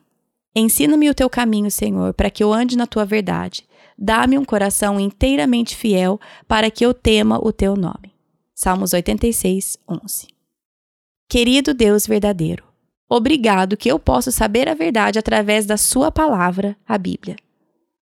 [0.56, 3.68] Ensina-me o teu caminho, Senhor, para que eu ande na tua verdade.
[3.98, 8.14] Dá-me um coração inteiramente fiel para que eu tema o teu nome.
[8.54, 10.28] Salmos 86, 11.
[11.28, 12.64] Querido Deus verdadeiro,
[13.10, 17.36] obrigado que eu posso saber a verdade através da Sua palavra, a Bíblia.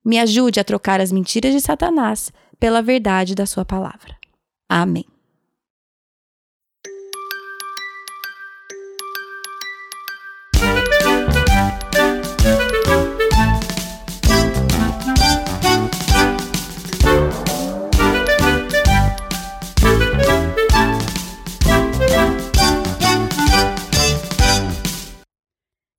[0.04, 4.16] Me ajude a trocar as mentiras de Satanás pela verdade da Sua palavra.
[4.70, 5.06] Amém.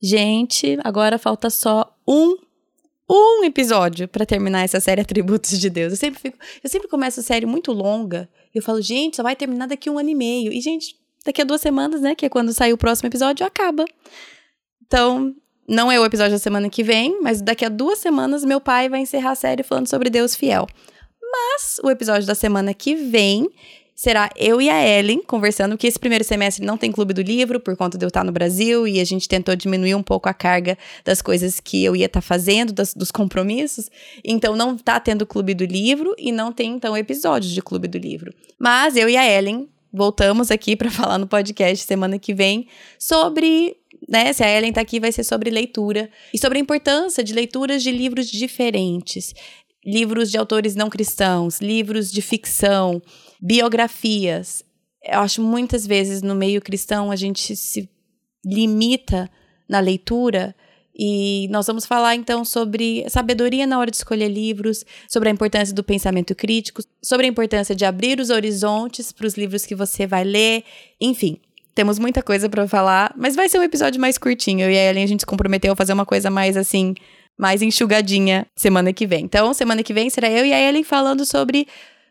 [0.01, 2.48] Gente, agora falta só um
[3.09, 5.93] um episódio para terminar essa série Atributos de Deus.
[5.93, 9.37] Eu sempre fico, eu sempre começo a série muito longa eu falo, gente, só vai
[9.37, 10.53] terminar daqui um ano e meio.
[10.53, 13.85] E gente, daqui a duas semanas, né, que é quando sair o próximo episódio, acaba.
[14.87, 15.35] Então,
[15.67, 18.89] não é o episódio da semana que vem, mas daqui a duas semanas meu pai
[18.89, 20.67] vai encerrar a série falando sobre Deus fiel.
[21.21, 23.49] Mas o episódio da semana que vem
[23.99, 27.59] será eu e a Ellen conversando, que esse primeiro semestre não tem clube do livro,
[27.59, 30.33] por conta de eu estar no Brasil, e a gente tentou diminuir um pouco a
[30.33, 33.91] carga das coisas que eu ia estar fazendo, das, dos compromissos.
[34.25, 37.99] Então, não tá tendo clube do livro e não tem, então, episódios de clube do
[37.99, 38.33] livro.
[38.57, 42.69] Mas eu e a Ellen voltamos aqui para falar no podcast semana que vem
[43.01, 43.79] sobre
[44.09, 47.35] né, se a Ellen tá aqui, vai ser sobre leitura e sobre a importância de
[47.35, 49.35] leituras de livros diferentes,
[49.85, 53.03] livros de autores não cristãos, livros de ficção,
[53.41, 54.63] biografias.
[55.03, 57.89] Eu acho muitas vezes no meio cristão a gente se
[58.45, 59.31] limita
[59.69, 60.55] na leitura
[60.99, 65.73] e nós vamos falar então sobre sabedoria na hora de escolher livros, sobre a importância
[65.73, 70.07] do pensamento crítico, sobre a importância de abrir os horizontes para os livros que você
[70.09, 70.65] vai ler,
[71.01, 71.41] enfim.
[71.73, 74.63] Temos muita coisa para falar, mas vai ser um episódio mais curtinho.
[74.63, 76.97] Eu e a Ellen a gente se comprometeu a fazer uma coisa mais assim,
[77.39, 79.25] mais enxugadinha semana que vem.
[79.25, 81.69] Então, semana que vem será eu e a Ellen falando sobre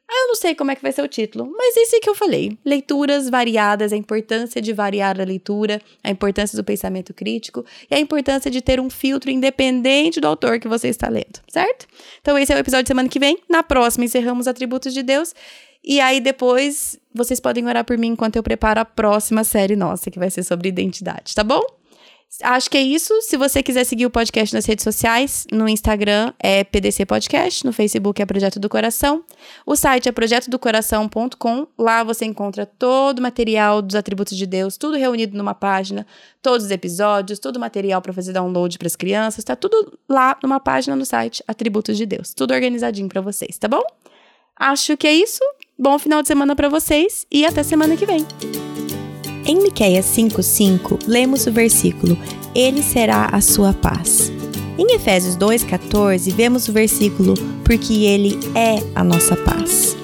[0.10, 2.58] eu não sei como é que vai ser o título, mas esse que eu falei.
[2.64, 8.00] Leituras variadas, a importância de variar a leitura, a importância do pensamento crítico e a
[8.00, 11.88] importância de ter um filtro independente do autor que você está lendo, certo?
[12.22, 13.38] Então esse é o episódio de semana que vem.
[13.50, 15.34] Na próxima encerramos Atributos de Deus.
[15.84, 20.12] E aí depois vocês podem orar por mim enquanto eu preparo a próxima série nossa,
[20.12, 21.77] que vai ser sobre identidade, tá bom?
[22.44, 23.20] Acho que é isso.
[23.22, 27.74] Se você quiser seguir o podcast nas redes sociais, no Instagram é PDC Podcast, no
[27.74, 29.24] Facebook é Projeto do Coração.
[29.66, 31.68] O site é projetodocoração.com.
[31.78, 36.06] Lá você encontra todo o material dos atributos de Deus, tudo reunido numa página,
[36.42, 40.38] todos os episódios, todo o material para fazer download para as crianças, tá tudo lá
[40.44, 42.34] numa página no site Atributos de Deus.
[42.34, 43.82] Tudo organizadinho para vocês, tá bom?
[44.56, 45.42] Acho que é isso.
[45.80, 48.67] Bom final de semana para vocês e até semana que vem.
[49.48, 52.18] Em Miqueias 5:5, lemos o versículo:
[52.54, 54.30] Ele será a sua paz.
[54.78, 57.34] Em Efésios 2:14, vemos o versículo:
[57.64, 59.96] Porque ele é a nossa paz.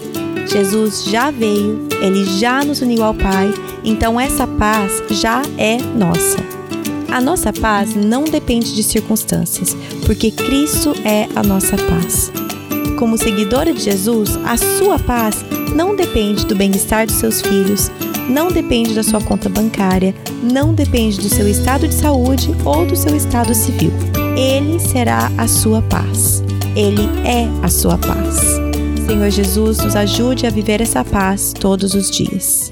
[0.48, 6.38] Jesus já veio, ele já nos uniu ao Pai, então essa paz já é nossa.
[7.12, 9.76] A nossa paz não depende de circunstâncias,
[10.06, 12.32] porque Cristo é a nossa paz.
[12.98, 15.44] Como seguidora de Jesus, a sua paz
[15.76, 17.91] não depende do bem-estar dos seus filhos,
[18.30, 20.13] não depende da sua conta bancária,
[20.43, 23.91] não depende do seu estado de saúde ou do seu estado civil.
[24.36, 26.43] Ele será a sua paz.
[26.76, 28.59] Ele é a sua paz.
[29.05, 32.71] Senhor Jesus, nos ajude a viver essa paz todos os dias.